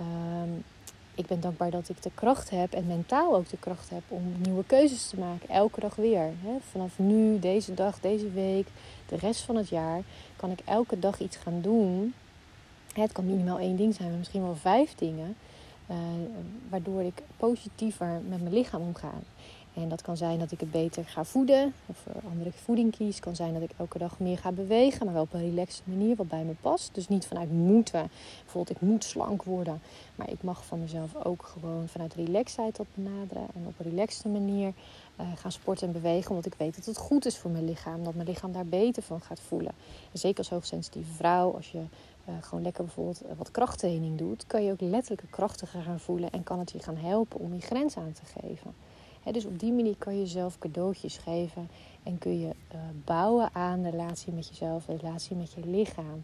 Um, 0.00 0.64
ik 1.14 1.26
ben 1.26 1.40
dankbaar 1.40 1.70
dat 1.70 1.88
ik 1.88 2.02
de 2.02 2.10
kracht 2.14 2.50
heb 2.50 2.72
en 2.72 2.86
mentaal 2.86 3.34
ook 3.36 3.48
de 3.48 3.58
kracht 3.58 3.90
heb 3.90 4.02
om 4.08 4.32
nieuwe 4.42 4.64
keuzes 4.64 5.08
te 5.08 5.18
maken. 5.18 5.48
Elke 5.48 5.80
dag 5.80 5.94
weer. 5.94 6.30
Hè? 6.42 6.56
Vanaf 6.70 6.98
nu, 6.98 7.38
deze 7.38 7.74
dag, 7.74 8.00
deze 8.00 8.30
week, 8.30 8.68
de 9.06 9.16
rest 9.16 9.40
van 9.40 9.56
het 9.56 9.68
jaar 9.68 10.02
kan 10.36 10.50
ik 10.50 10.60
elke 10.64 10.98
dag 10.98 11.20
iets 11.20 11.36
gaan 11.36 11.60
doen 11.60 12.14
het 12.94 13.12
kan 13.12 13.26
minimaal 13.26 13.58
één 13.58 13.76
ding 13.76 13.94
zijn, 13.94 14.08
maar 14.08 14.18
misschien 14.18 14.42
wel 14.42 14.56
vijf 14.56 14.94
dingen. 14.94 15.36
Uh, 15.90 15.96
waardoor 16.68 17.02
ik 17.02 17.22
positiever 17.36 18.20
met 18.28 18.42
mijn 18.42 18.54
lichaam 18.54 18.82
omga. 18.82 19.12
En 19.82 19.88
dat 19.88 20.02
kan 20.02 20.16
zijn 20.16 20.38
dat 20.38 20.52
ik 20.52 20.60
het 20.60 20.70
beter 20.70 21.04
ga 21.04 21.24
voeden, 21.24 21.74
of 21.86 22.04
andere 22.30 22.52
voeding 22.52 22.96
kies. 22.96 23.14
Het 23.14 23.24
kan 23.24 23.36
zijn 23.36 23.52
dat 23.52 23.62
ik 23.62 23.70
elke 23.76 23.98
dag 23.98 24.18
meer 24.18 24.38
ga 24.38 24.52
bewegen, 24.52 25.04
maar 25.04 25.14
wel 25.14 25.22
op 25.22 25.32
een 25.32 25.50
relaxte 25.50 25.82
manier 25.84 26.16
wat 26.16 26.28
bij 26.28 26.44
me 26.44 26.54
past. 26.60 26.94
Dus 26.94 27.08
niet 27.08 27.26
vanuit 27.26 27.52
moeten. 27.52 28.10
Bijvoorbeeld, 28.42 28.76
ik 28.76 28.88
moet 28.88 29.04
slank 29.04 29.42
worden. 29.42 29.80
Maar 30.14 30.30
ik 30.30 30.42
mag 30.42 30.64
van 30.64 30.80
mezelf 30.80 31.24
ook 31.24 31.42
gewoon 31.42 31.88
vanuit 31.88 32.14
relaxedheid 32.14 32.76
dat 32.76 32.86
benaderen. 32.94 33.46
En 33.54 33.64
op 33.66 33.74
een 33.78 33.90
relaxte 33.90 34.28
manier 34.28 34.72
uh, 35.20 35.26
gaan 35.34 35.52
sporten 35.52 35.86
en 35.86 35.92
bewegen. 35.92 36.30
Omdat 36.30 36.46
ik 36.46 36.54
weet 36.56 36.76
dat 36.76 36.84
het 36.84 36.96
goed 36.96 37.26
is 37.26 37.38
voor 37.38 37.50
mijn 37.50 37.64
lichaam. 37.64 38.04
Dat 38.04 38.14
mijn 38.14 38.28
lichaam 38.28 38.52
daar 38.52 38.66
beter 38.66 39.02
van 39.02 39.20
gaat 39.20 39.40
voelen. 39.40 39.72
En 40.12 40.18
zeker 40.18 40.38
als 40.38 40.50
hoogsensitieve 40.50 41.12
vrouw, 41.12 41.54
als 41.54 41.70
je 41.70 41.82
uh, 42.28 42.34
gewoon 42.40 42.62
lekker 42.62 42.84
bijvoorbeeld 42.84 43.20
eh, 43.20 43.36
wat 43.36 43.50
krachttraining 43.50 44.18
doet, 44.18 44.46
kan 44.46 44.64
je 44.64 44.72
ook 44.72 44.80
letterlijk 44.80 45.30
krachtiger 45.30 45.82
gaan 45.82 46.00
voelen 46.00 46.30
en 46.30 46.42
kan 46.42 46.58
het 46.58 46.70
je 46.70 46.78
gaan 46.78 46.96
helpen 46.96 47.40
om 47.40 47.54
je 47.54 47.60
grens 47.60 47.96
aan 47.96 48.12
te 48.12 48.40
geven. 48.40 48.74
dus 49.32 49.44
op 49.44 49.58
die 49.58 49.72
manier 49.72 49.96
kan 49.96 50.14
je 50.14 50.20
jezelf 50.20 50.58
cadeautjes 50.58 51.18
geven 51.18 51.68
en 52.02 52.18
kun 52.18 52.40
je 52.40 52.46
uh, 52.74 52.80
bouwen 53.04 53.54
aan 53.54 53.82
de 53.82 53.90
relatie 53.90 54.32
met 54.32 54.48
jezelf, 54.48 54.84
de 54.84 54.96
relatie 54.96 55.36
met 55.36 55.52
je 55.52 55.60
lichaam. 55.66 56.22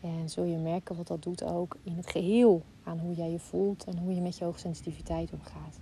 En 0.00 0.30
zul 0.30 0.44
je 0.44 0.56
merken 0.56 0.96
wat 0.96 1.06
dat 1.06 1.22
doet 1.22 1.44
ook 1.44 1.76
in 1.82 1.96
het 1.96 2.10
geheel 2.10 2.62
aan 2.82 2.98
hoe 2.98 3.14
jij 3.14 3.30
je 3.30 3.38
voelt 3.38 3.84
en 3.84 3.98
hoe 3.98 4.14
je 4.14 4.20
met 4.20 4.38
je 4.38 4.44
hoogsensitiviteit 4.44 5.32
omgaat. 5.32 5.78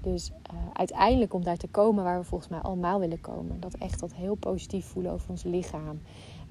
Dus 0.00 0.30
uiteindelijk 0.72 1.34
om 1.34 1.44
daar 1.44 1.56
te 1.56 1.68
komen 1.68 2.04
waar 2.04 2.18
we 2.18 2.24
volgens 2.24 2.50
mij 2.50 2.60
allemaal 2.60 3.00
willen 3.00 3.20
komen. 3.20 3.60
Dat 3.60 3.74
echt 3.74 4.00
dat 4.00 4.14
heel 4.14 4.34
positief 4.34 4.86
voelen 4.86 5.12
over 5.12 5.30
ons 5.30 5.42
lichaam. 5.42 6.00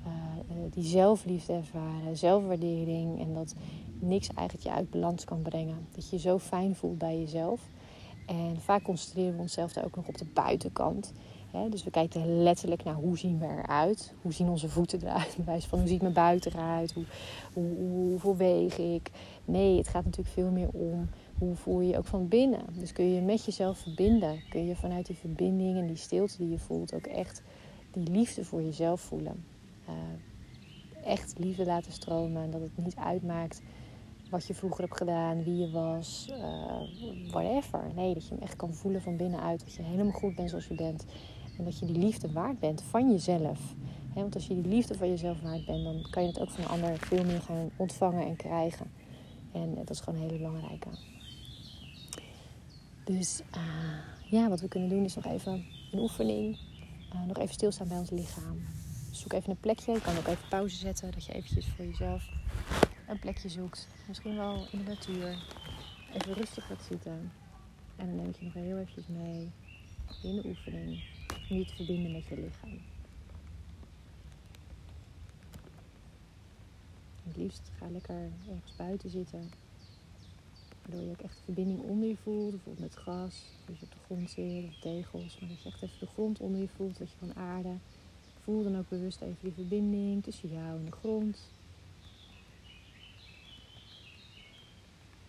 Uh, 0.05 0.11
die 0.71 0.83
zelfliefde 0.83 1.53
ervaren, 1.53 2.17
zelfwaardering. 2.17 3.19
En 3.19 3.33
dat 3.33 3.55
niks 3.99 4.27
eigenlijk 4.33 4.67
je 4.67 4.73
uit 4.73 4.89
balans 4.89 5.25
kan 5.25 5.41
brengen. 5.41 5.87
Dat 5.95 6.09
je 6.09 6.15
je 6.15 6.21
zo 6.21 6.39
fijn 6.39 6.75
voelt 6.75 6.97
bij 6.97 7.19
jezelf. 7.19 7.61
En 8.29 8.61
vaak 8.61 8.83
concentreren 8.83 9.35
we 9.35 9.41
onszelf 9.41 9.73
daar 9.73 9.85
ook 9.85 9.95
nog 9.95 10.07
op 10.07 10.17
de 10.17 10.25
buitenkant. 10.33 11.13
dus 11.69 11.83
we 11.83 11.91
kijken 11.91 12.43
letterlijk 12.43 12.83
naar 12.83 12.93
hoe 12.93 13.17
zien 13.17 13.39
we 13.39 13.45
eruit. 13.45 14.13
Hoe 14.21 14.33
zien 14.33 14.49
onze 14.49 14.69
voeten 14.69 15.01
eruit? 15.01 15.37
Van 15.69 15.79
hoe 15.79 15.87
ziet 15.87 16.01
mijn 16.01 16.13
buiten 16.13 16.51
eruit? 16.53 16.93
Hoe, 16.93 17.05
hoe, 17.53 18.19
hoeveel 18.19 18.69
ik? 18.77 19.11
Nee, 19.45 19.77
het 19.77 19.87
gaat 19.87 20.05
natuurlijk 20.05 20.35
veel 20.35 20.51
meer 20.51 20.69
om 20.71 21.09
hoe 21.37 21.55
voel 21.55 21.81
je 21.81 21.89
je 21.89 21.97
ook 21.97 22.05
van 22.05 22.27
binnen. 22.27 22.61
Dus 22.73 22.91
kun 22.91 23.13
je 23.13 23.21
met 23.21 23.45
jezelf 23.45 23.77
verbinden. 23.77 24.39
Kun 24.49 24.65
je 24.65 24.75
vanuit 24.75 25.05
die 25.05 25.15
verbinding 25.15 25.77
en 25.77 25.87
die 25.87 25.95
stilte 25.95 26.37
die 26.37 26.49
je 26.49 26.59
voelt 26.59 26.93
ook 26.93 27.07
echt 27.07 27.43
die 27.91 28.11
liefde 28.11 28.45
voor 28.45 28.61
jezelf 28.61 29.01
voelen. 29.01 29.43
Uh, 29.89 31.07
echt 31.11 31.33
liefde 31.37 31.65
laten 31.65 31.91
stromen. 31.91 32.43
En 32.43 32.51
dat 32.51 32.61
het 32.61 32.77
niet 32.77 32.95
uitmaakt 32.95 33.61
wat 34.29 34.47
je 34.47 34.53
vroeger 34.53 34.83
hebt 34.83 34.97
gedaan, 34.97 35.43
wie 35.43 35.57
je 35.57 35.71
was, 35.71 36.27
uh, 36.29 37.31
whatever. 37.31 37.91
Nee, 37.95 38.13
dat 38.13 38.27
je 38.27 38.33
hem 38.33 38.43
echt 38.43 38.55
kan 38.55 38.73
voelen 38.73 39.01
van 39.01 39.17
binnenuit. 39.17 39.59
Dat 39.59 39.73
je 39.73 39.81
helemaal 39.81 40.11
goed 40.11 40.35
bent 40.35 40.49
zoals 40.49 40.67
je 40.67 40.75
bent. 40.75 41.05
En 41.57 41.63
dat 41.63 41.79
je 41.79 41.85
die 41.85 41.97
liefde 41.97 42.31
waard 42.31 42.59
bent 42.59 42.81
van 42.81 43.11
jezelf. 43.11 43.75
Want 44.13 44.35
als 44.35 44.47
je 44.47 44.61
die 44.61 44.73
liefde 44.73 44.95
van 44.95 45.09
jezelf 45.09 45.41
waard 45.41 45.65
bent, 45.65 45.83
dan 45.83 46.05
kan 46.09 46.23
je 46.23 46.29
het 46.29 46.39
ook 46.39 46.49
van 46.49 46.63
een 46.63 46.69
ander 46.69 46.97
veel 46.97 47.23
meer 47.23 47.41
gaan 47.41 47.69
ontvangen 47.75 48.25
en 48.25 48.35
krijgen. 48.35 48.91
En 49.51 49.75
dat 49.75 49.89
is 49.89 49.99
gewoon 49.99 50.19
een 50.19 50.25
hele 50.25 50.37
belangrijke. 50.37 50.89
Dus 53.03 53.41
uh, 53.55 54.31
ja, 54.31 54.49
wat 54.49 54.61
we 54.61 54.67
kunnen 54.67 54.89
doen 54.89 55.03
is 55.03 55.15
nog 55.15 55.25
even 55.25 55.65
een 55.91 55.99
oefening. 55.99 56.57
Nog 57.27 57.37
even 57.37 57.53
stilstaan 57.53 57.87
bij 57.87 57.97
ons 57.97 58.09
lichaam. 58.09 58.57
Zoek 59.11 59.33
even 59.33 59.49
een 59.49 59.59
plekje. 59.59 59.91
Je 59.91 60.01
kan 60.01 60.17
ook 60.17 60.27
even 60.27 60.47
pauze 60.49 60.75
zetten. 60.75 61.11
Dat 61.11 61.25
je 61.25 61.33
eventjes 61.33 61.65
voor 61.65 61.85
jezelf 61.85 62.29
een 63.07 63.19
plekje 63.19 63.49
zoekt. 63.49 63.87
Misschien 64.07 64.35
wel 64.35 64.67
in 64.71 64.83
de 64.83 64.89
natuur. 64.89 65.43
Even 66.13 66.33
rustig 66.33 66.65
gaat 66.65 66.83
zitten. 66.89 67.31
En 67.95 68.05
dan 68.05 68.15
neem 68.15 68.33
je 68.39 68.45
nog 68.45 68.53
heel 68.53 68.77
eventjes 68.77 69.07
mee 69.07 69.51
in 70.23 70.35
de 70.35 70.47
oefening. 70.47 71.03
Om 71.49 71.57
je 71.57 71.65
te 71.65 71.75
verbinden 71.75 72.11
met 72.11 72.25
je 72.25 72.35
lichaam. 72.35 72.81
Het 77.23 77.37
liefst 77.37 77.71
ga 77.77 77.89
lekker 77.89 78.31
ergens 78.49 78.75
buiten 78.75 79.09
zitten. 79.09 79.51
Waardoor 80.81 81.05
je 81.05 81.11
ook 81.11 81.21
echt 81.21 81.37
de 81.37 81.43
verbinding 81.43 81.81
onder 81.81 82.07
je 82.07 82.17
voelt. 82.23 82.51
Bijvoorbeeld 82.51 82.79
met 82.79 82.93
gras. 82.93 83.43
Dus 83.65 83.79
je 83.79 83.85
op 83.85 83.91
de 83.91 83.97
grond 84.05 84.29
zit, 84.29 84.65
of 84.67 84.79
tegels. 84.79 85.39
Maar 85.39 85.49
dat 85.49 85.61
je 85.61 85.69
echt 85.69 85.81
even 85.81 85.99
de 85.99 86.05
grond 86.05 86.39
onder 86.39 86.61
je 86.61 86.69
voelt. 86.75 86.97
Dat 86.97 87.11
je 87.11 87.17
van 87.17 87.35
aarde. 87.35 87.77
Voel 88.49 88.63
dan 88.63 88.77
ook 88.77 88.89
bewust 88.89 89.21
even 89.21 89.37
die 89.41 89.51
verbinding 89.51 90.23
tussen 90.23 90.49
jou 90.49 90.79
en 90.79 90.85
de 90.85 90.91
grond. 90.91 91.37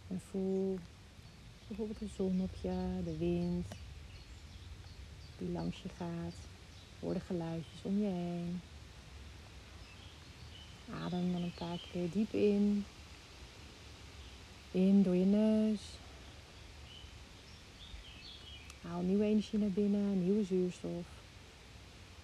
En 0.09 0.21
voel 0.21 0.79
bijvoorbeeld 1.69 1.99
de 1.99 2.09
zon 2.17 2.41
op 2.41 2.55
je, 2.63 3.01
de 3.05 3.17
wind 3.17 3.67
die 5.39 5.51
langs 5.51 5.83
je 5.83 5.89
gaat. 5.89 6.35
Hoor 7.01 7.15
de 7.15 7.21
geluidjes 7.21 7.83
om 7.83 7.99
je 7.99 8.09
heen. 8.09 8.61
Adem 11.05 11.33
dan 11.33 11.43
een 11.43 11.55
paar 11.55 11.89
keer 11.93 12.11
diep 12.11 12.33
in. 12.33 12.85
In 14.71 15.03
door 15.03 15.17
je 15.17 15.27
neus. 15.27 15.81
Haal 18.83 19.01
nieuwe 19.01 19.25
energie 19.25 19.59
naar 19.59 19.71
binnen, 19.71 20.23
nieuwe 20.23 20.45
zuurstof. 20.45 21.20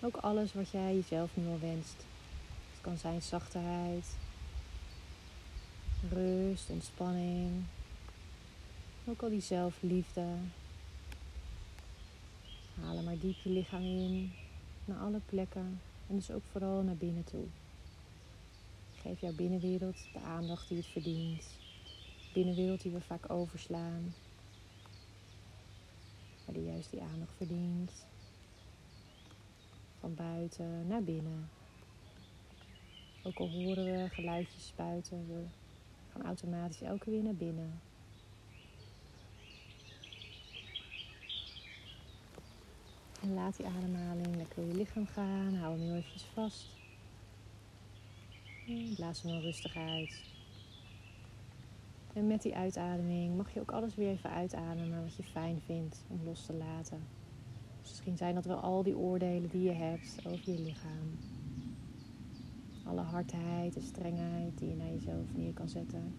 Ook 0.06 0.16
alles 0.16 0.52
wat 0.52 0.70
jij 0.70 0.94
jezelf 0.94 1.30
nu 1.34 1.46
al 1.46 1.58
wenst. 1.60 1.96
Het 2.72 2.80
kan 2.80 2.96
zijn 2.96 3.22
zachtheid, 3.22 4.06
rust, 6.10 6.70
ontspanning. 6.70 7.64
Ook 9.04 9.22
al 9.22 9.28
die 9.28 9.40
zelfliefde. 9.40 10.24
Haal 12.80 13.02
maar 13.02 13.18
diep 13.18 13.36
je 13.42 13.50
lichaam 13.50 13.82
in, 13.82 14.32
naar 14.84 14.98
alle 14.98 15.20
plekken 15.26 15.80
en 16.08 16.16
dus 16.16 16.30
ook 16.30 16.44
vooral 16.52 16.82
naar 16.82 16.96
binnen 16.96 17.24
toe. 17.24 17.44
Geef 18.94 19.20
jouw 19.20 19.34
binnenwereld 19.34 19.96
de 20.12 20.20
aandacht 20.20 20.68
die 20.68 20.76
het 20.76 20.86
verdient 20.86 21.44
binnenwereld 22.36 22.82
die 22.82 22.92
we 22.92 23.00
vaak 23.00 23.30
overslaan. 23.30 24.14
Maar 26.44 26.54
die 26.54 26.64
juist 26.64 26.90
die 26.90 27.00
aandacht 27.00 27.32
verdient. 27.36 27.90
Van 30.06 30.14
buiten 30.14 30.86
naar 30.86 31.02
binnen. 31.02 31.48
Ook 33.22 33.38
al 33.38 33.50
horen 33.50 33.84
we 33.84 34.08
geluidjes 34.08 34.72
buiten, 34.76 35.26
we 35.26 35.44
gaan 36.12 36.22
automatisch 36.22 36.80
elke 36.80 37.10
weer 37.10 37.22
naar 37.22 37.34
binnen. 37.34 37.80
En 43.22 43.34
laat 43.34 43.56
die 43.56 43.66
ademhaling 43.66 44.36
lekker 44.36 44.56
door 44.56 44.64
je 44.64 44.74
lichaam 44.74 45.06
gaan. 45.06 45.54
Hou 45.54 45.72
hem 45.72 45.86
heel 45.86 45.96
eventjes 45.96 46.22
vast. 46.22 46.66
Blaas 48.96 49.22
hem 49.22 49.30
wel 49.32 49.40
rustig 49.40 49.76
uit. 49.76 50.22
En 52.12 52.26
met 52.26 52.42
die 52.42 52.54
uitademing 52.54 53.36
mag 53.36 53.54
je 53.54 53.60
ook 53.60 53.72
alles 53.72 53.94
weer 53.94 54.10
even 54.10 54.30
uitademen 54.30 55.02
wat 55.02 55.16
je 55.16 55.22
fijn 55.22 55.60
vindt 55.64 56.04
om 56.08 56.20
los 56.24 56.46
te 56.46 56.52
laten. 56.52 57.15
Misschien 57.88 58.16
zijn 58.16 58.34
dat 58.34 58.44
wel 58.44 58.60
al 58.60 58.82
die 58.82 58.96
oordelen 58.96 59.50
die 59.50 59.62
je 59.62 59.72
hebt 59.72 60.22
over 60.26 60.52
je 60.52 60.60
lichaam. 60.62 61.08
Alle 62.84 63.00
hardheid 63.00 63.76
en 63.76 63.82
strengheid 63.82 64.58
die 64.58 64.68
je 64.68 64.76
naar 64.76 64.92
jezelf 64.92 65.36
neer 65.36 65.52
kan 65.52 65.68
zetten. 65.68 66.14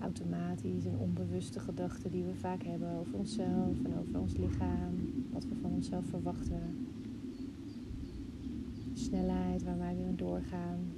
Automatisch 0.00 0.84
en 0.84 0.98
onbewuste 0.98 1.60
gedachten 1.60 2.10
die 2.10 2.24
we 2.24 2.34
vaak 2.34 2.62
hebben 2.62 2.98
over 2.98 3.14
onszelf 3.14 3.84
en 3.84 3.98
over 3.98 4.20
ons 4.20 4.36
lichaam. 4.36 5.24
Wat 5.32 5.44
we 5.44 5.54
van 5.60 5.72
onszelf 5.72 6.06
verwachten. 6.06 6.86
De 8.94 9.00
snelheid 9.00 9.62
waar 9.62 9.78
wij 9.78 9.96
weer 9.96 10.16
doorgaan 10.16 10.96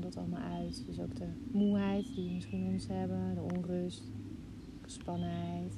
dat 0.00 0.16
allemaal 0.16 0.42
uit. 0.42 0.82
Dus 0.86 1.00
ook 1.00 1.16
de 1.16 1.28
moeheid 1.52 2.14
die 2.14 2.28
we 2.28 2.34
misschien 2.34 2.66
ons 2.66 2.86
hebben, 2.88 3.34
de 3.34 3.56
onrust, 3.56 4.02
de 4.02 4.82
gespanheid. 4.82 5.72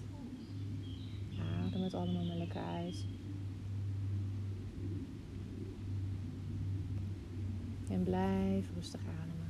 Adem 1.80 1.92
het 1.92 2.08
allemaal 2.08 2.36
lekker 2.36 2.62
uit. 2.62 3.04
En 7.88 8.02
blijf 8.02 8.70
rustig 8.74 9.00
ademen. 9.00 9.48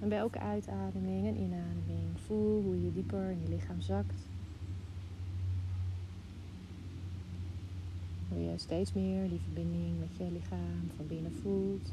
En 0.00 0.08
bij 0.08 0.18
elke 0.18 0.38
uitademing 0.38 1.26
en 1.26 1.36
inademing 1.36 2.20
voel 2.26 2.62
hoe 2.62 2.84
je 2.84 2.92
dieper 2.92 3.30
in 3.30 3.40
je 3.40 3.48
lichaam 3.48 3.80
zakt. 3.80 4.28
Hoe 8.28 8.42
je 8.42 8.58
steeds 8.58 8.92
meer 8.92 9.28
die 9.28 9.40
verbinding 9.40 9.98
met 9.98 10.16
je 10.16 10.32
lichaam 10.32 10.90
van 10.96 11.06
binnen 11.06 11.32
voelt. 11.32 11.92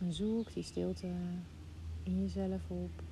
En 0.00 0.12
zoek 0.12 0.52
die 0.52 0.62
stilte 0.62 1.06
in 2.02 2.20
jezelf 2.20 2.70
op. 2.70 3.02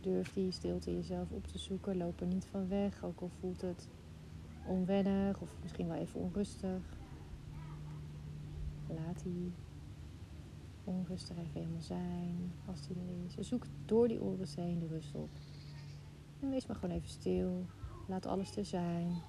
Durf 0.00 0.32
die 0.32 0.50
stilte 0.50 0.94
jezelf 0.94 1.30
op 1.30 1.46
te 1.46 1.58
zoeken. 1.58 1.96
Loop 1.96 2.20
er 2.20 2.26
niet 2.26 2.44
van 2.44 2.68
weg, 2.68 3.04
ook 3.04 3.20
al 3.20 3.30
voelt 3.40 3.60
het 3.60 3.88
onwennig 4.66 5.40
of 5.40 5.56
misschien 5.62 5.88
wel 5.88 5.96
even 5.96 6.20
onrustig. 6.20 6.98
Laat 8.86 9.22
die 9.22 9.52
onrustig 10.84 11.36
even 11.36 11.60
helemaal 11.60 11.82
zijn 11.82 12.52
als 12.66 12.86
die 12.86 12.96
er 12.96 13.38
is. 13.38 13.48
zoek 13.48 13.64
door 13.84 14.08
die 14.08 14.20
onrust 14.20 14.56
heen 14.56 14.78
de 14.78 14.86
rust 14.86 15.14
op. 15.14 15.28
En 16.40 16.50
wees 16.50 16.66
maar 16.66 16.76
gewoon 16.76 16.94
even 16.94 17.08
stil. 17.08 17.66
Laat 18.06 18.26
alles 18.26 18.56
er 18.56 18.64
zijn. 18.64 19.22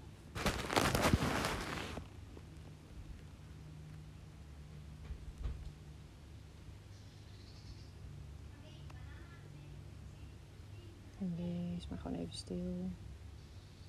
En 11.20 11.36
wees 11.36 11.88
maar 11.88 11.91
gewoon 12.02 12.18
even 12.18 12.34
stil. 12.34 12.90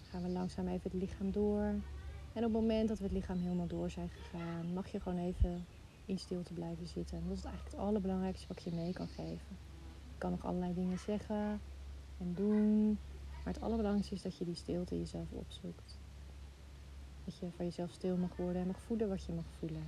gaan 0.03 0.23
we 0.23 0.29
langzaam 0.29 0.69
even 0.69 0.91
het 0.91 1.01
lichaam 1.01 1.31
door. 1.31 1.65
En 2.33 2.45
op 2.45 2.53
het 2.53 2.53
moment 2.53 2.89
dat 2.89 2.99
we 2.99 3.05
het 3.05 3.13
lichaam 3.13 3.39
helemaal 3.39 3.67
door 3.67 3.91
zijn 3.91 4.09
gegaan, 4.09 4.73
mag 4.73 4.89
je 4.89 5.01
gewoon 5.01 5.19
even 5.19 5.65
in 6.05 6.19
stilte 6.19 6.53
blijven 6.53 6.87
zitten. 6.87 7.17
En 7.19 7.29
dat 7.29 7.37
is 7.37 7.45
eigenlijk 7.45 7.75
het 7.75 7.85
allerbelangrijkste 7.87 8.49
wat 8.49 8.57
ik 8.57 8.65
je 8.65 8.75
mee 8.75 8.93
kan 8.93 9.09
geven. 9.09 9.57
Je 10.13 10.19
kan 10.19 10.31
nog 10.31 10.45
allerlei 10.45 10.75
dingen 10.75 10.99
zeggen 10.99 11.61
en 12.19 12.35
doen. 12.35 12.99
Maar 13.45 13.53
het 13.53 13.63
allerbelangrijkste 13.63 14.15
is 14.15 14.23
dat 14.23 14.37
je 14.37 14.45
die 14.45 14.55
stilte 14.55 14.99
jezelf 14.99 15.33
opzoekt. 15.33 15.99
Dat 17.25 17.37
je 17.37 17.51
van 17.57 17.65
jezelf 17.65 17.91
stil 17.91 18.17
mag 18.17 18.37
worden 18.37 18.61
en 18.61 18.67
mag 18.67 18.81
voelen 18.81 19.09
wat 19.09 19.25
je 19.25 19.33
mag 19.33 19.47
voelen. 19.59 19.87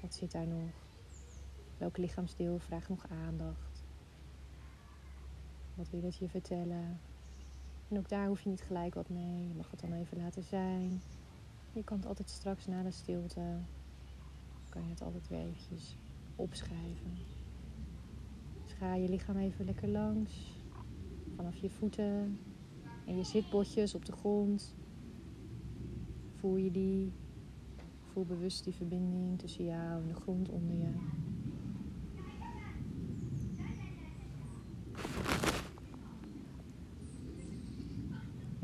Wat 0.00 0.14
zit 0.14 0.32
daar 0.32 0.46
nog? 0.46 0.70
Welk 1.78 1.96
lichaamsdeel 1.96 2.58
vraagt 2.58 2.88
nog 2.88 3.06
aandacht? 3.08 3.84
Wat 5.74 5.90
wil 5.90 6.02
het 6.02 6.16
je 6.16 6.28
vertellen? 6.28 7.00
En 7.90 7.98
ook 7.98 8.08
daar 8.08 8.26
hoef 8.26 8.40
je 8.40 8.48
niet 8.48 8.62
gelijk 8.62 8.94
wat 8.94 9.08
mee. 9.08 9.48
Je 9.48 9.54
mag 9.54 9.70
het 9.70 9.80
dan 9.80 9.92
even 9.92 10.16
laten 10.16 10.42
zijn. 10.42 11.02
Je 11.72 11.84
kan 11.84 11.96
het 11.96 12.06
altijd 12.06 12.30
straks 12.30 12.66
na 12.66 12.82
de 12.82 12.90
stilte, 12.90 13.58
kan 14.68 14.82
je 14.82 14.90
het 14.90 15.02
altijd 15.02 15.28
weer 15.28 15.40
eventjes 15.40 15.96
opschrijven. 16.36 17.18
Dus 18.64 18.72
ga 18.72 18.94
je 18.94 19.08
lichaam 19.08 19.36
even 19.36 19.64
lekker 19.64 19.88
langs. 19.88 20.62
Vanaf 21.36 21.56
je 21.56 21.70
voeten 21.70 22.38
en 23.06 23.16
je 23.16 23.24
zitbotjes 23.24 23.94
op 23.94 24.04
de 24.04 24.12
grond. 24.12 24.74
Voel 26.34 26.56
je 26.56 26.70
die. 26.70 27.12
Voel 28.12 28.24
bewust 28.24 28.64
die 28.64 28.74
verbinding 28.74 29.38
tussen 29.38 29.64
jou 29.64 30.02
en 30.02 30.08
de 30.08 30.14
grond 30.14 30.48
onder 30.48 30.76
je. 30.76 30.90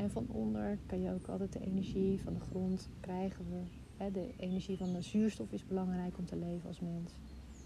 En 0.07 0.13
van 0.13 0.27
onder 0.27 0.77
kan 0.85 1.01
je 1.01 1.13
ook 1.13 1.27
altijd 1.27 1.53
de 1.53 1.59
energie 1.59 2.21
van 2.21 2.33
de 2.33 2.39
grond 2.39 2.89
krijgen. 2.99 3.45
We, 3.97 4.11
de 4.11 4.33
energie 4.37 4.77
van 4.77 4.93
de 4.93 5.01
zuurstof 5.01 5.51
is 5.51 5.65
belangrijk 5.65 6.17
om 6.17 6.25
te 6.25 6.35
leven 6.35 6.67
als 6.67 6.79
mens. 6.79 7.11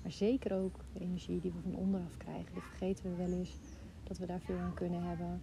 Maar 0.02 0.12
zeker 0.12 0.54
ook 0.54 0.86
de 0.94 1.00
energie 1.00 1.40
die 1.40 1.52
we 1.52 1.62
van 1.62 1.76
onderaf 1.76 2.18
krijgen. 2.18 2.54
Die 2.54 2.62
vergeten 2.62 3.04
we 3.10 3.16
wel 3.16 3.38
eens 3.38 3.58
dat 4.04 4.18
we 4.18 4.26
daar 4.26 4.40
veel 4.40 4.58
aan 4.58 4.74
kunnen 4.74 5.04
hebben. 5.04 5.42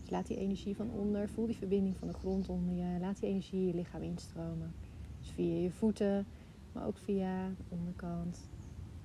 Dus 0.00 0.10
laat 0.10 0.26
die 0.26 0.36
energie 0.36 0.76
van 0.76 0.90
onder, 0.90 1.28
voel 1.28 1.46
die 1.46 1.56
verbinding 1.56 1.96
van 1.96 2.08
de 2.08 2.14
grond 2.14 2.48
onder 2.48 2.74
je. 2.74 2.98
Laat 3.00 3.20
die 3.20 3.28
energie 3.28 3.66
je 3.66 3.74
lichaam 3.74 4.02
instromen. 4.02 4.74
Dus 5.20 5.30
via 5.30 5.56
je 5.56 5.70
voeten, 5.70 6.26
maar 6.72 6.86
ook 6.86 6.98
via 6.98 7.48
de 7.48 7.64
onderkant, 7.68 8.38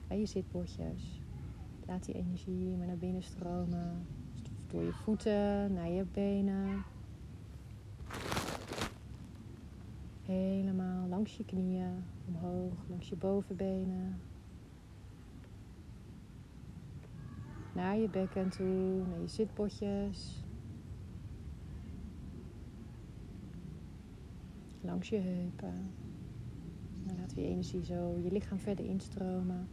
bij 0.08 0.20
je 0.20 0.26
zitbordjes. 0.26 1.22
Laat 1.88 2.06
die 2.06 2.16
energie 2.16 2.76
maar 2.78 2.88
naar 2.88 2.98
binnen 2.98 3.24
stromen. 3.24 4.08
Door 4.68 4.84
je 4.84 4.94
voeten, 4.94 5.74
naar 5.74 5.90
je 5.90 6.06
benen. 6.12 6.84
Helemaal 10.26 11.08
langs 11.08 11.38
je 11.38 11.46
knieën, 11.46 12.04
omhoog, 12.28 12.74
langs 12.90 13.10
je 13.10 13.16
bovenbenen. 13.16 14.20
Naar 17.74 17.98
je 17.98 18.10
bekken 18.10 18.50
toe, 18.50 19.04
naar 19.10 19.20
je 19.20 19.28
zitbotjes. 19.28 20.44
Langs 24.82 25.10
je 25.10 25.18
heupen. 25.18 25.92
Dan 27.06 27.18
laten 27.18 27.36
we 27.36 27.44
je 27.44 27.48
energie 27.48 27.84
zo 27.84 28.20
je 28.24 28.32
lichaam 28.32 28.60
verder 28.60 28.86
instromen. 28.86 29.68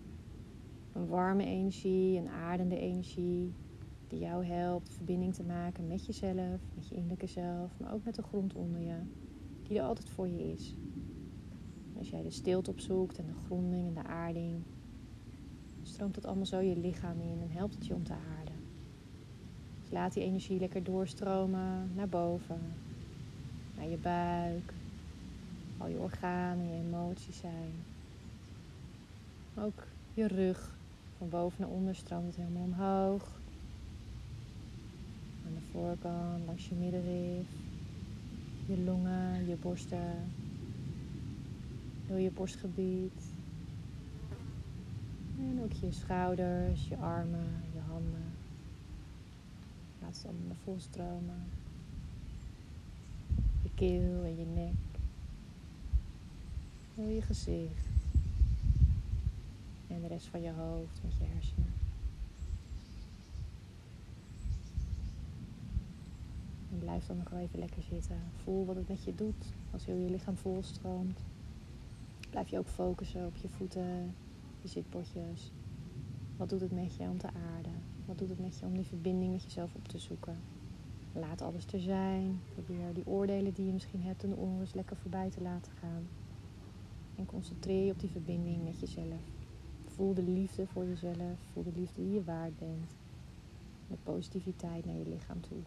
Een 0.95 1.07
warme 1.07 1.45
energie, 1.45 2.19
een 2.19 2.29
aardende 2.29 2.79
energie 2.79 3.53
die 4.09 4.19
jou 4.19 4.45
helpt 4.45 4.95
verbinding 4.95 5.35
te 5.35 5.43
maken 5.43 5.87
met 5.87 6.07
jezelf, 6.07 6.61
met 6.75 6.89
je 6.89 6.95
innerlijke 6.95 7.27
zelf, 7.27 7.79
maar 7.81 7.93
ook 7.93 8.05
met 8.05 8.15
de 8.15 8.23
grond 8.23 8.55
onder 8.55 8.81
je, 8.81 8.97
die 9.63 9.79
er 9.79 9.85
altijd 9.85 10.09
voor 10.09 10.29
je 10.29 10.53
is. 10.53 10.75
als 11.99 12.11
jij 12.11 12.23
de 12.23 12.31
stilte 12.31 12.71
opzoekt 12.71 13.19
en 13.19 13.27
de 13.27 13.45
gronding 13.47 13.87
en 13.87 13.95
de 13.95 14.09
aarding, 14.09 14.63
stroomt 15.83 16.15
dat 16.15 16.25
allemaal 16.25 16.47
zo 16.47 16.61
je 16.61 16.77
lichaam 16.77 17.21
in 17.21 17.41
en 17.43 17.51
helpt 17.51 17.75
het 17.75 17.87
je 17.87 17.95
om 17.95 18.05
te 18.05 18.13
aarden. 18.13 18.55
Dus 19.81 19.91
laat 19.91 20.13
die 20.13 20.23
energie 20.23 20.59
lekker 20.59 20.85
doorstromen 20.85 21.91
naar 21.95 22.09
boven, 22.09 22.61
naar 23.77 23.89
je 23.89 23.99
buik, 23.99 24.73
al 25.79 25.89
je 25.89 25.99
organen, 25.99 26.67
je 26.67 26.85
emoties 26.87 27.39
zijn. 27.39 27.73
Ook 29.59 29.87
je 30.15 30.27
rug, 30.27 30.79
van 31.19 31.29
boven 31.29 31.61
naar 31.61 31.71
onder 31.71 31.95
stroomt 31.95 32.37
helemaal 32.37 32.63
omhoog. 32.63 33.41
Aan 35.47 35.55
de 35.55 35.61
voorkant, 35.73 36.47
langs 36.47 36.69
je 36.69 36.75
middenrif. 36.75 37.47
Je 38.67 38.79
longen, 38.79 39.47
je 39.49 39.57
borsten. 39.57 40.33
Heel 42.07 42.17
je 42.17 42.31
borstgebied. 42.31 43.33
En 45.39 45.61
ook 45.63 45.73
je 45.73 45.93
schouders, 45.93 46.89
je 46.89 46.97
armen, 46.97 47.63
je 47.73 47.81
handen. 47.81 48.33
Laat 50.01 50.17
het 50.17 50.25
allemaal 50.25 50.47
naar 50.47 50.57
vol 50.65 50.79
stromen. 50.79 51.45
Je 53.63 53.71
keel 53.75 54.25
en 54.25 54.37
je 54.39 54.47
nek. 54.55 55.01
Heel 56.95 57.09
je 57.09 57.23
gezicht. 57.23 57.94
En 59.95 60.01
de 60.01 60.07
rest 60.07 60.27
van 60.27 60.43
je 60.43 60.51
hoofd 60.51 61.01
met 61.03 61.17
je 61.17 61.25
hersenen. 61.25 61.73
En 66.73 66.79
blijf 66.79 67.07
dan 67.07 67.17
nog 67.17 67.33
even 67.33 67.59
lekker 67.59 67.83
zitten. 67.83 68.21
Voel 68.43 68.65
wat 68.65 68.77
het 68.77 68.89
met 68.89 69.05
je 69.05 69.15
doet 69.15 69.45
als 69.71 69.87
heel 69.87 69.97
je 69.97 70.11
lichaam 70.11 70.37
volstroomt. 70.37 71.21
Blijf 72.31 72.49
je 72.49 72.59
ook 72.59 72.69
focussen 72.69 73.27
op 73.27 73.37
je 73.37 73.49
voeten, 73.49 74.15
je 74.63 74.69
zitbotjes. 74.69 75.51
Wat 76.37 76.49
doet 76.49 76.61
het 76.61 76.73
met 76.73 76.97
je 76.97 77.03
om 77.03 77.19
te 77.19 77.29
aarden? 77.55 77.83
Wat 78.05 78.19
doet 78.19 78.29
het 78.29 78.41
met 78.41 78.59
je 78.59 78.67
om 78.67 78.75
die 78.75 78.87
verbinding 78.87 79.33
met 79.33 79.43
jezelf 79.43 79.75
op 79.75 79.89
te 79.89 79.99
zoeken? 79.99 80.37
Laat 81.13 81.43
alles 81.43 81.67
er 81.67 81.81
zijn. 81.81 82.41
Probeer 82.53 82.95
die 82.95 83.07
oordelen 83.07 83.55
die 83.55 83.67
je 83.67 83.73
misschien 83.73 84.03
hebt 84.03 84.23
en 84.23 84.29
de 84.29 84.37
onrust 84.37 84.75
lekker 84.75 84.97
voorbij 84.97 85.31
te 85.31 85.43
laten 85.43 85.73
gaan. 85.73 86.07
En 87.17 87.27
concentreer 87.27 87.85
je 87.85 87.93
op 87.93 88.01
die 88.01 88.11
verbinding 88.11 88.65
met 88.65 88.81
jezelf. 88.81 89.34
Voel 89.95 90.15
de 90.15 90.23
liefde 90.23 90.67
voor 90.67 90.85
jezelf. 90.85 91.39
Voel 91.53 91.63
de 91.63 91.73
liefde 91.75 92.03
die 92.03 92.13
je 92.13 92.25
waard 92.25 92.59
bent. 92.59 92.95
Met 93.87 94.03
positiviteit 94.03 94.85
naar 94.85 94.95
je 94.95 95.09
lichaam 95.09 95.41
toe. 95.41 95.59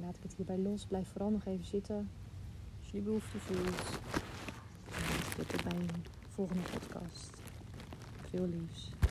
Laat 0.00 0.16
ik 0.16 0.22
het 0.22 0.34
hierbij 0.34 0.58
los. 0.58 0.86
Blijf 0.86 1.08
vooral 1.08 1.30
nog 1.30 1.44
even 1.44 1.64
zitten. 1.64 2.10
Als 2.78 2.86
je 2.86 2.92
die 2.92 3.02
behoefte 3.02 3.38
voelt. 3.38 4.00
En 5.38 5.46
tot 5.46 5.64
bij 5.64 5.78
een 5.78 6.04
volgende 6.28 6.62
podcast. 6.62 7.30
Veel 8.30 8.46
liefs. 8.46 8.97